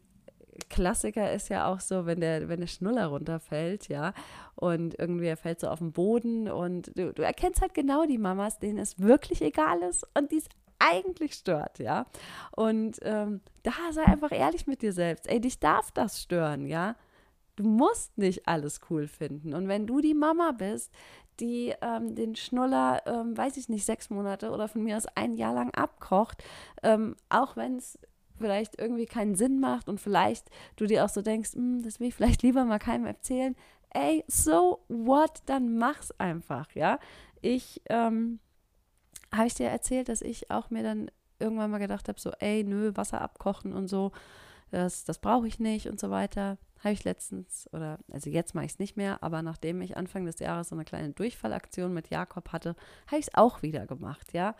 Klassiker 0.70 1.32
ist 1.32 1.50
ja 1.50 1.68
auch 1.68 1.80
so, 1.80 2.06
wenn 2.06 2.20
der, 2.20 2.50
wenn 2.50 2.60
der 2.60 2.68
Schnuller 2.68 3.08
runterfällt, 3.08 3.90
ja, 3.90 4.14
und 4.56 4.98
irgendwie 5.00 5.26
er 5.26 5.38
fällt 5.38 5.60
so 5.60 5.68
auf 5.68 5.80
den 5.80 5.92
Boden 5.92 6.50
und 6.50 6.92
du, 6.98 7.14
du 7.14 7.24
erkennst 7.24 7.62
halt 7.62 7.74
genau 7.74 8.06
die 8.06 8.18
Mamas, 8.18 8.60
denen 8.60 8.78
es 8.78 9.00
wirklich 9.00 9.42
egal 9.42 9.82
ist 9.82 10.06
und 10.18 10.32
die 10.32 10.38
es 10.38 10.50
eigentlich 10.80 11.36
stört, 11.36 11.80
ja. 11.80 12.06
Und 12.52 13.00
ähm, 13.04 13.42
da 13.64 13.72
sei 13.92 14.04
einfach 14.04 14.32
ehrlich 14.32 14.68
mit 14.68 14.82
dir 14.82 14.94
selbst. 14.94 15.30
Ey, 15.30 15.40
dich 15.40 15.60
darf 15.60 15.92
das 15.92 16.22
stören, 16.22 16.68
ja. 16.68 16.96
Du 17.56 17.64
musst 17.64 18.18
nicht 18.18 18.48
alles 18.48 18.82
cool 18.90 19.08
finden. 19.08 19.54
Und 19.54 19.68
wenn 19.68 19.88
du 19.88 20.02
die 20.02 20.16
Mama 20.16 20.52
bist, 20.52 20.92
die 21.40 21.74
ähm, 21.82 22.16
den 22.16 22.36
Schnuller, 22.36 23.02
ähm, 23.06 23.38
weiß 23.38 23.58
ich 23.58 23.70
nicht, 23.70 23.86
sechs 23.86 24.10
Monate 24.10 24.52
oder 24.52 24.68
von 24.68 24.84
mir 24.84 24.98
aus 24.98 25.06
ein 25.16 25.34
Jahr 25.34 25.54
lang 25.54 25.72
abkocht, 25.72 26.44
ähm, 26.84 27.16
auch 27.30 27.56
wenn 27.56 27.78
es 27.78 27.98
vielleicht 28.38 28.80
irgendwie 28.80 29.06
keinen 29.06 29.36
Sinn 29.36 29.60
macht 29.60 29.90
und 29.90 30.00
vielleicht 30.00 30.50
du 30.76 30.86
dir 30.86 31.06
auch 31.06 31.10
so 31.10 31.22
denkst, 31.22 31.54
hm, 31.54 31.84
das 31.84 32.00
will 32.00 32.08
ich 32.08 32.16
vielleicht 32.16 32.42
lieber 32.44 32.66
mal 32.66 32.80
keinem 32.80 33.06
erzählen. 33.06 33.56
Ey, 33.92 34.24
so 34.28 34.84
what, 34.88 35.42
dann 35.46 35.78
mach's 35.78 36.12
einfach, 36.18 36.72
ja. 36.74 37.00
Ich, 37.42 37.82
ähm, 37.90 38.40
habe 39.34 39.48
ich 39.48 39.54
dir 39.54 39.68
erzählt, 39.68 40.10
dass 40.10 40.22
ich 40.22 40.50
auch 40.50 40.70
mir 40.70 40.84
dann 40.84 41.12
irgendwann 41.40 41.72
mal 41.72 41.80
gedacht 41.80 42.08
habe, 42.08 42.20
so, 42.20 42.32
ey, 42.40 42.64
nö, 42.64 42.92
Wasser 42.96 43.22
abkochen 43.22 43.74
und 43.74 43.88
so, 43.88 44.12
das, 44.72 45.04
das 45.04 45.20
brauche 45.20 45.48
ich 45.48 45.60
nicht 45.60 45.88
und 45.88 46.00
so 46.00 46.10
weiter. 46.10 46.58
Habe 46.80 46.94
ich 46.94 47.04
letztens, 47.04 47.70
oder 47.72 48.00
also 48.12 48.30
jetzt 48.30 48.56
mache 48.56 48.66
ich 48.66 48.74
es 48.74 48.80
nicht 48.80 48.98
mehr, 48.98 49.22
aber 49.22 49.42
nachdem 49.42 49.82
ich 49.82 49.96
Anfang 49.96 50.26
des 50.26 50.40
Jahres 50.40 50.70
so 50.70 50.76
eine 50.76 50.84
kleine 50.84 51.12
Durchfallaktion 51.12 51.94
mit 51.94 52.10
Jakob 52.10 52.52
hatte, 52.52 52.76
habe 53.08 53.20
ich 53.20 53.28
es 53.28 53.36
auch 53.36 53.62
wieder 53.62 53.86
gemacht, 53.86 54.34
ja. 54.34 54.56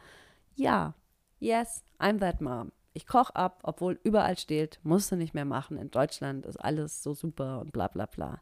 Ja, 0.56 0.94
yes, 1.40 1.84
I'm 2.00 2.20
that 2.20 2.42
mom. 2.42 2.72
Ich 2.94 3.08
koche 3.08 3.36
ab, 3.36 3.60
obwohl 3.64 4.00
überall 4.04 4.38
steht, 4.38 4.80
musst 4.84 5.12
du 5.12 5.16
nicht 5.16 5.34
mehr 5.34 5.46
machen. 5.46 5.78
In 5.78 5.90
Deutschland 5.90 6.46
ist 6.46 6.58
alles 6.58 7.02
so 7.02 7.14
super 7.14 7.60
und 7.60 7.74
bla 7.74 7.88
bla 7.88 8.06
bla. 8.06 8.42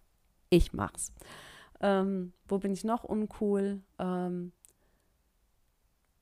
Ich 0.50 0.74
mach's. 0.74 1.14
Ähm, 1.80 2.34
wo 2.48 2.60
bin 2.60 2.74
ich 2.74 2.84
noch 2.84 3.04
uncool? 3.04 3.82
Ähm, 3.98 4.52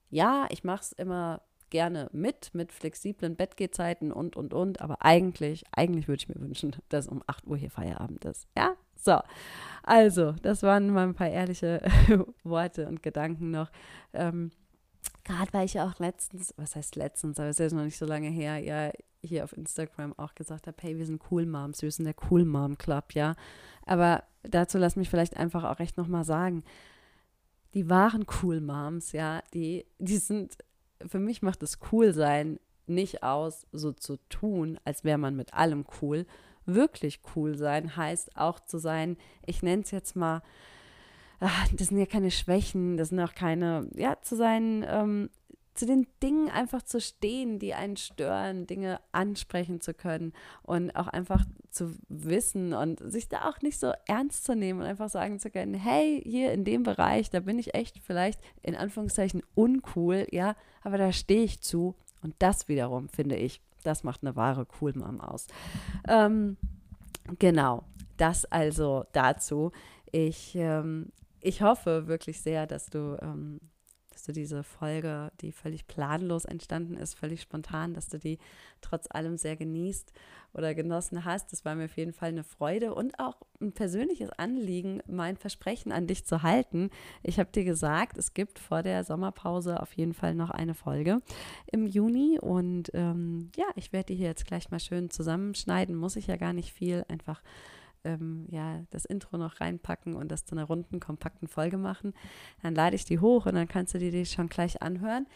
ja, 0.10 0.48
ich 0.50 0.64
mache 0.64 0.82
es 0.82 0.92
immer 0.94 1.42
gerne 1.70 2.10
mit, 2.12 2.54
mit 2.54 2.72
flexiblen 2.72 3.36
Bettgehzeiten 3.36 4.12
und, 4.12 4.36
und, 4.36 4.54
und. 4.54 4.82
Aber 4.82 5.04
eigentlich, 5.04 5.64
eigentlich 5.72 6.08
würde 6.08 6.22
ich 6.22 6.30
mir 6.30 6.40
wünschen, 6.40 6.76
dass 6.90 7.08
um 7.08 7.24
8 7.28 7.48
Uhr 7.48 7.58
hier 7.58 7.72
Feierabend 7.72 8.26
ist. 8.26 8.48
Ja, 8.58 8.76
so. 8.96 9.20
Also, 9.84 10.34
das 10.42 10.64
waren 10.64 10.90
mal 10.92 11.08
ein 11.08 11.16
paar 11.16 11.30
ehrliche 11.30 11.82
Worte 12.44 12.88
und 12.88 13.02
Gedanken 13.04 13.52
noch. 13.52 13.72
Ähm, 14.14 14.52
Gerade 15.24 15.54
weil 15.54 15.66
ich 15.66 15.76
ja 15.76 15.88
auch 15.88 16.00
letztens, 16.00 16.54
was 16.58 16.76
heißt 16.76 16.96
letztens, 16.96 17.40
aber 17.40 17.50
es 17.50 17.60
ist 17.60 17.74
noch 17.74 17.84
nicht 17.84 17.98
so 17.98 18.06
lange 18.06 18.30
her, 18.30 18.58
ja, 18.58 18.92
hier 19.22 19.44
auf 19.44 19.56
Instagram 19.56 20.18
auch 20.18 20.34
gesagt 20.34 20.68
habe, 20.68 20.78
hey, 20.82 20.98
wir 20.98 21.06
sind 21.06 21.22
Cool 21.30 21.46
Moms, 21.46 21.82
wir 21.82 21.92
sind 21.92 22.06
der 22.06 22.16
Cool 22.30 22.46
Mom 22.46 22.78
Club, 22.78 23.14
ja. 23.14 23.36
Aber 23.86 24.24
dazu 24.44 24.78
lass 24.78 24.96
mich 24.96 25.10
vielleicht 25.10 25.38
einfach 25.38 25.64
auch 25.64 25.80
recht 25.80 25.98
nochmal 25.98 26.24
sagen, 26.24 26.64
die 27.74 27.90
wahren 27.90 28.26
Cool 28.42 28.62
Moms, 28.62 29.12
ja, 29.12 29.42
die, 29.54 29.86
die 30.00 30.18
sind, 30.18 30.58
für 31.06 31.20
mich 31.20 31.42
macht 31.42 31.62
das 31.62 31.80
Cool-Sein 31.92 32.60
nicht 32.88 33.24
aus, 33.24 33.68
so 33.72 33.92
zu 33.92 34.18
tun, 34.30 34.80
als 34.84 35.04
wäre 35.04 35.18
man 35.18 35.36
mit 35.36 35.54
allem 35.54 35.86
cool. 36.02 36.26
Wirklich 36.66 37.22
cool 37.36 37.58
sein 37.58 37.96
heißt 37.96 38.36
auch 38.36 38.60
zu 38.60 38.78
sein, 38.78 39.18
ich 39.46 39.64
nenne 39.64 39.84
es 39.84 39.92
jetzt 39.92 40.16
mal, 40.16 40.42
ach, 41.40 41.68
das 41.74 41.88
sind 41.88 41.98
ja 41.98 42.06
keine 42.06 42.32
Schwächen, 42.32 42.98
das 42.98 43.10
sind 43.10 43.20
auch 43.20 43.34
keine, 43.34 43.88
ja, 43.96 44.18
zu 44.22 44.36
sein, 44.36 44.86
ähm, 44.88 45.30
zu 45.74 45.86
den 45.86 46.08
Dingen 46.22 46.50
einfach 46.50 46.82
zu 46.82 47.00
stehen, 47.00 47.58
die 47.58 47.74
einen 47.74 47.96
stören, 47.96 48.68
Dinge 48.68 49.00
ansprechen 49.14 49.80
zu 49.80 49.94
können 49.94 50.34
und 50.64 50.94
auch 50.94 51.08
einfach 51.08 51.46
zu 51.70 51.96
wissen 52.10 52.74
und 52.74 53.00
sich 53.00 53.30
da 53.30 53.50
auch 53.50 53.62
nicht 53.62 53.80
so 53.80 53.94
ernst 54.06 54.44
zu 54.44 54.56
nehmen 54.56 54.82
und 54.82 54.86
einfach 54.86 55.10
sagen 55.10 55.40
zu 55.40 55.50
können, 55.50 55.76
hey, 55.76 56.22
hier 56.26 56.52
in 56.52 56.66
dem 56.66 56.84
Bereich, 56.84 57.30
da 57.30 57.40
bin 57.40 57.58
ich 57.58 57.76
echt 57.76 58.00
vielleicht 58.00 58.42
in 58.62 58.76
Anführungszeichen 58.76 59.42
uncool, 59.56 60.28
ja, 60.32 60.56
aber 60.82 60.98
da 60.98 61.14
stehe 61.14 61.44
ich 61.44 61.62
zu 61.62 61.96
und 62.22 62.36
das 62.40 62.68
wiederum 62.68 63.08
finde 63.08 63.38
ich, 63.38 63.62
das 63.84 64.04
macht 64.04 64.22
eine 64.22 64.36
wahre 64.36 64.68
Cool 64.82 64.94
Mom 64.94 65.22
aus. 65.22 65.48
Ähm, 66.08 66.58
genau, 67.38 67.84
das 68.18 68.46
also 68.46 69.06
dazu. 69.14 69.72
Ich, 70.12 70.56
ähm, 70.56 71.12
ich 71.42 71.62
hoffe 71.62 72.08
wirklich 72.08 72.42
sehr, 72.42 72.68
dass 72.68 72.88
du 72.88 73.18
ähm, 73.22 73.60
dass 74.20 74.26
du 74.26 74.34
diese 74.34 74.64
Folge, 74.64 75.32
die 75.40 75.54
völlig 75.54 75.88
planlos 75.88 76.44
entstanden 76.44 76.98
ist, 76.98 77.14
völlig 77.14 77.42
spontan, 77.42 77.94
dass 77.94 78.10
du 78.10 78.20
die 78.20 78.38
trotz 78.82 79.08
allem 79.10 79.38
sehr 79.38 79.56
genießt 79.56 80.12
oder 80.54 80.76
genossen 80.76 81.24
hast. 81.24 81.54
Das 81.54 81.64
war 81.64 81.74
mir 81.76 81.86
auf 81.86 81.96
jeden 81.96 82.12
Fall 82.12 82.30
eine 82.30 82.44
Freude 82.44 82.94
und 82.94 83.18
auch 83.18 83.38
ein 83.62 83.72
persönliches 83.72 84.30
Anliegen, 84.32 85.02
mein 85.08 85.38
Versprechen 85.38 85.94
an 85.94 86.06
dich 86.06 86.26
zu 86.26 86.44
halten. 86.44 86.90
Ich 87.24 87.40
habe 87.40 87.52
dir 87.52 87.64
gesagt, 87.64 88.18
es 88.18 88.34
gibt 88.34 88.60
vor 88.60 88.84
der 88.84 89.06
Sommerpause 89.06 89.80
auf 89.80 89.94
jeden 89.94 90.14
Fall 90.14 90.36
noch 90.36 90.50
eine 90.50 90.74
Folge 90.74 91.22
im 91.72 91.88
Juni 91.88 92.40
und 92.42 92.92
ähm, 92.94 93.52
ja, 93.56 93.68
ich 93.76 93.94
werde 93.94 94.08
die 94.08 94.16
hier 94.16 94.28
jetzt 94.28 94.46
gleich 94.46 94.70
mal 94.70 94.82
schön 94.82 95.10
zusammenschneiden. 95.10 95.96
Muss 95.96 96.18
ich 96.18 96.28
ja 96.28 96.36
gar 96.36 96.52
nicht 96.52 96.74
viel, 96.74 97.06
einfach 97.08 97.42
ähm, 98.04 98.46
ja, 98.50 98.84
das 98.92 99.06
Intro 99.06 99.38
noch 99.38 99.62
reinpacken 99.62 100.16
und 100.16 100.32
das 100.32 100.46
zu 100.46 100.56
einer 100.56 100.66
runden, 100.66 101.00
kompakten 101.00 101.48
Folge 101.48 101.78
machen. 101.78 102.14
Dann 102.62 102.76
lade 102.76 102.96
ich 102.96 103.06
die 103.06 103.20
hoch 103.20 103.46
und 103.46 103.56
dann 103.56 103.68
kannst 103.68 103.94
du 103.94 104.00
dir 104.00 104.12
die 104.12 104.26
schon 104.26 104.50
gleich 104.50 104.82
anhören. 104.82 105.28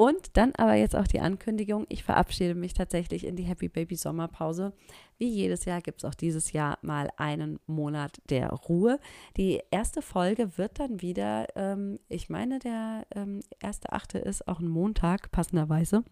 Und 0.00 0.38
dann 0.38 0.54
aber 0.56 0.76
jetzt 0.76 0.96
auch 0.96 1.06
die 1.06 1.20
Ankündigung, 1.20 1.84
ich 1.90 2.04
verabschiede 2.04 2.54
mich 2.54 2.72
tatsächlich 2.72 3.26
in 3.26 3.36
die 3.36 3.42
Happy 3.42 3.68
Baby 3.68 3.96
Sommerpause. 3.96 4.72
Wie 5.18 5.28
jedes 5.28 5.66
Jahr 5.66 5.82
gibt 5.82 5.98
es 5.98 6.08
auch 6.08 6.14
dieses 6.14 6.52
Jahr 6.52 6.78
mal 6.80 7.10
einen 7.18 7.58
Monat 7.66 8.22
der 8.30 8.48
Ruhe. 8.48 8.98
Die 9.36 9.60
erste 9.70 10.00
Folge 10.00 10.56
wird 10.56 10.80
dann 10.80 11.02
wieder, 11.02 11.48
ähm, 11.54 11.98
ich 12.08 12.30
meine, 12.30 12.60
der 12.60 13.06
ähm, 13.14 13.40
erste 13.60 13.92
Achte 13.92 14.16
ist 14.18 14.48
auch 14.48 14.60
ein 14.60 14.68
Montag, 14.68 15.30
passenderweise. 15.32 16.02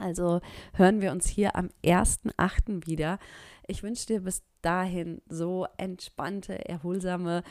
Also 0.00 0.40
hören 0.74 1.00
wir 1.00 1.12
uns 1.12 1.28
hier 1.28 1.56
am 1.56 1.70
1.8. 1.84 2.86
wieder. 2.86 3.18
Ich 3.66 3.82
wünsche 3.82 4.06
dir 4.06 4.20
bis 4.20 4.42
dahin 4.62 5.22
so 5.28 5.66
entspannte, 5.76 6.68
erholsame 6.68 7.42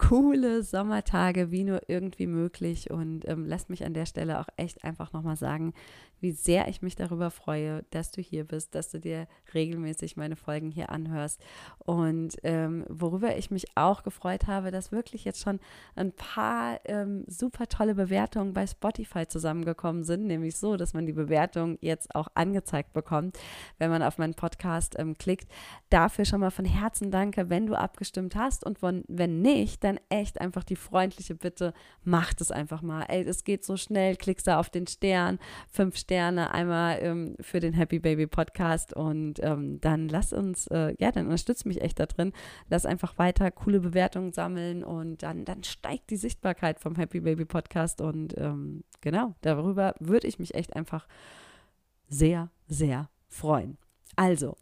coole 0.00 0.62
Sommertage 0.62 1.50
wie 1.50 1.62
nur 1.62 1.82
irgendwie 1.88 2.26
möglich. 2.26 2.90
Und 2.90 3.28
ähm, 3.28 3.44
lasst 3.44 3.68
mich 3.68 3.84
an 3.84 3.92
der 3.92 4.06
Stelle 4.06 4.40
auch 4.40 4.48
echt 4.56 4.82
einfach 4.82 5.12
nochmal 5.12 5.36
sagen, 5.36 5.74
wie 6.20 6.32
sehr 6.32 6.68
ich 6.68 6.82
mich 6.82 6.96
darüber 6.96 7.30
freue, 7.30 7.84
dass 7.90 8.10
du 8.10 8.20
hier 8.20 8.44
bist, 8.44 8.74
dass 8.74 8.90
du 8.90 8.98
dir 8.98 9.26
regelmäßig 9.54 10.16
meine 10.16 10.36
Folgen 10.36 10.70
hier 10.70 10.90
anhörst. 10.90 11.42
Und 11.78 12.36
ähm, 12.44 12.84
worüber 12.88 13.36
ich 13.36 13.50
mich 13.50 13.76
auch 13.76 14.02
gefreut 14.02 14.46
habe, 14.46 14.70
dass 14.70 14.92
wirklich 14.92 15.24
jetzt 15.24 15.40
schon 15.40 15.60
ein 15.96 16.12
paar 16.12 16.80
ähm, 16.84 17.24
super 17.26 17.66
tolle 17.68 17.94
Bewertungen 17.94 18.54
bei 18.54 18.66
Spotify 18.66 19.26
zusammengekommen 19.26 20.04
sind, 20.04 20.26
nämlich 20.26 20.56
so, 20.56 20.76
dass 20.76 20.94
man 20.94 21.06
die 21.06 21.12
Bewertung 21.12 21.78
jetzt 21.80 22.14
auch 22.14 22.28
angezeigt 22.34 22.92
bekommt, 22.92 23.38
wenn 23.78 23.90
man 23.90 24.02
auf 24.02 24.18
meinen 24.18 24.34
Podcast 24.34 24.98
ähm, 24.98 25.16
klickt. 25.16 25.50
Dafür 25.90 26.24
schon 26.24 26.40
mal 26.40 26.50
von 26.50 26.64
Herzen 26.64 27.10
danke, 27.10 27.50
wenn 27.50 27.66
du 27.66 27.74
abgestimmt 27.74 28.34
hast. 28.34 28.64
Und 28.64 28.78
von, 28.78 29.04
wenn 29.08 29.40
nicht, 29.42 29.84
dann 29.84 29.89
echt 30.10 30.40
einfach 30.40 30.64
die 30.64 30.76
freundliche 30.76 31.34
Bitte, 31.34 31.72
mach 32.04 32.32
es 32.38 32.50
einfach 32.50 32.82
mal. 32.82 33.04
Ey, 33.08 33.22
es 33.24 33.44
geht 33.44 33.64
so 33.64 33.76
schnell, 33.76 34.16
klickst 34.16 34.46
da 34.46 34.60
auf 34.60 34.70
den 34.70 34.86
Stern, 34.86 35.38
fünf 35.70 35.96
Sterne 35.96 36.20
Sterne 36.20 36.52
einmal 36.52 36.98
ähm, 37.00 37.36
für 37.40 37.60
den 37.60 37.72
Happy 37.72 37.98
Baby 37.98 38.26
Podcast 38.26 38.92
und 38.92 39.42
ähm, 39.42 39.80
dann 39.80 40.08
lass 40.08 40.32
uns, 40.32 40.66
äh, 40.66 40.94
ja, 40.98 41.12
dann 41.12 41.26
unterstützt 41.26 41.66
mich 41.66 41.80
echt 41.80 41.98
da 41.98 42.06
drin. 42.06 42.32
Lass 42.68 42.84
einfach 42.84 43.16
weiter 43.16 43.50
coole 43.50 43.80
Bewertungen 43.80 44.32
sammeln 44.32 44.82
und 44.84 45.22
dann, 45.22 45.44
dann 45.44 45.62
steigt 45.62 46.10
die 46.10 46.16
Sichtbarkeit 46.16 46.80
vom 46.80 46.96
Happy 46.96 47.20
Baby 47.20 47.44
Podcast 47.44 48.00
und 48.00 48.36
ähm, 48.38 48.84
genau, 49.00 49.34
darüber 49.40 49.94
würde 50.00 50.26
ich 50.26 50.38
mich 50.38 50.54
echt 50.54 50.76
einfach 50.76 51.06
sehr, 52.08 52.50
sehr 52.66 53.08
freuen. 53.28 53.78
Also, 54.16 54.56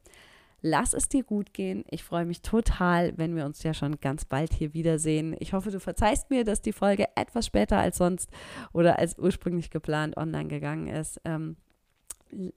Lass 0.60 0.92
es 0.92 1.08
dir 1.08 1.22
gut 1.22 1.54
gehen. 1.54 1.84
Ich 1.88 2.02
freue 2.02 2.24
mich 2.24 2.42
total, 2.42 3.16
wenn 3.16 3.36
wir 3.36 3.44
uns 3.44 3.62
ja 3.62 3.74
schon 3.74 4.00
ganz 4.00 4.24
bald 4.24 4.52
hier 4.52 4.74
wiedersehen. 4.74 5.36
Ich 5.38 5.52
hoffe, 5.52 5.70
du 5.70 5.78
verzeihst 5.78 6.30
mir, 6.30 6.44
dass 6.44 6.62
die 6.62 6.72
Folge 6.72 7.06
etwas 7.14 7.46
später 7.46 7.78
als 7.78 7.98
sonst 7.98 8.30
oder 8.72 8.98
als 8.98 9.18
ursprünglich 9.18 9.70
geplant 9.70 10.16
online 10.16 10.48
gegangen 10.48 10.88
ist. 10.88 11.20
Ähm, 11.24 11.56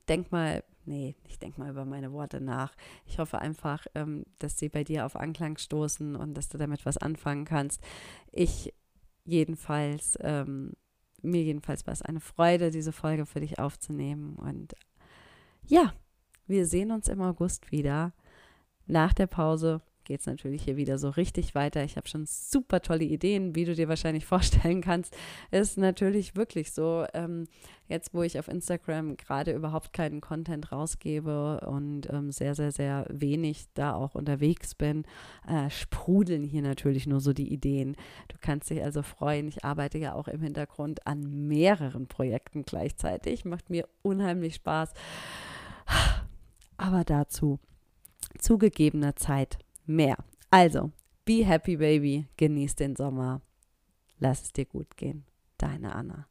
denk 0.09 0.31
mal, 0.31 0.63
nee, 0.85 1.15
ich 1.27 1.37
denk 1.37 1.57
mal 1.57 1.69
über 1.69 1.85
meine 1.85 2.11
Worte 2.11 2.41
nach. 2.41 2.73
Ich 3.05 3.19
hoffe 3.19 3.39
einfach, 3.39 3.85
ähm, 3.93 4.25
dass 4.39 4.57
sie 4.57 4.69
bei 4.69 4.83
dir 4.83 5.05
auf 5.05 5.15
Anklang 5.15 5.57
stoßen 5.57 6.15
und 6.15 6.33
dass 6.33 6.49
du 6.49 6.57
damit 6.57 6.85
was 6.85 6.97
anfangen 6.97 7.45
kannst. 7.45 7.81
Ich 8.31 8.73
jedenfalls, 9.25 10.17
ähm, 10.21 10.73
mir 11.21 11.43
jedenfalls 11.43 11.85
war 11.85 11.93
es 11.93 12.01
eine 12.01 12.19
Freude, 12.19 12.71
diese 12.71 12.91
Folge 12.91 13.25
für 13.25 13.39
dich 13.39 13.59
aufzunehmen. 13.59 14.35
Und 14.35 14.73
ja, 15.67 15.93
wir 16.47 16.65
sehen 16.65 16.91
uns 16.91 17.07
im 17.07 17.21
August 17.21 17.71
wieder. 17.71 18.13
Nach 18.87 19.13
der 19.13 19.27
Pause 19.27 19.81
geht 20.03 20.21
es 20.21 20.25
natürlich 20.25 20.63
hier 20.63 20.77
wieder 20.77 20.97
so 20.97 21.09
richtig 21.09 21.55
weiter. 21.55 21.83
Ich 21.83 21.95
habe 21.95 22.07
schon 22.07 22.25
super 22.25 22.81
tolle 22.81 23.05
Ideen, 23.05 23.55
wie 23.55 23.65
du 23.65 23.75
dir 23.75 23.87
wahrscheinlich 23.87 24.25
vorstellen 24.31 24.81
kannst. 24.81 25.15
Ist 25.51 25.77
natürlich 25.77 26.35
wirklich 26.35 26.71
so, 26.71 27.05
ähm, 27.13 27.47
jetzt 27.87 28.13
wo 28.13 28.23
ich 28.23 28.39
auf 28.39 28.47
Instagram 28.47 29.17
gerade 29.17 29.53
überhaupt 29.53 29.93
keinen 29.93 30.21
Content 30.21 30.71
rausgebe 30.71 31.61
und 31.65 32.11
ähm, 32.11 32.31
sehr, 32.31 32.55
sehr, 32.55 32.71
sehr 32.71 33.05
wenig 33.09 33.67
da 33.73 33.93
auch 33.93 34.15
unterwegs 34.15 34.75
bin, 34.75 35.05
äh, 35.47 35.69
sprudeln 35.69 36.43
hier 36.43 36.61
natürlich 36.61 37.07
nur 37.07 37.19
so 37.19 37.33
die 37.33 37.51
Ideen. 37.51 37.95
Du 38.27 38.35
kannst 38.39 38.69
dich 38.69 38.83
also 38.83 39.03
freuen. 39.03 39.47
Ich 39.47 39.63
arbeite 39.63 39.97
ja 39.97 40.13
auch 40.13 40.27
im 40.27 40.41
Hintergrund 40.41 41.07
an 41.07 41.47
mehreren 41.47 42.07
Projekten 42.07 42.63
gleichzeitig. 42.63 43.45
Macht 43.45 43.69
mir 43.69 43.87
unheimlich 44.01 44.55
Spaß. 44.55 44.93
Aber 46.81 47.03
dazu 47.03 47.59
zugegebener 48.39 49.15
Zeit 49.15 49.59
mehr. 49.85 50.17
Also, 50.49 50.91
be 51.25 51.45
happy, 51.45 51.77
baby, 51.77 52.27
genieß 52.37 52.75
den 52.75 52.95
Sommer. 52.95 53.41
Lass 54.17 54.41
es 54.41 54.51
dir 54.51 54.65
gut 54.65 54.97
gehen. 54.97 55.25
Deine 55.59 55.93
Anna. 55.93 56.27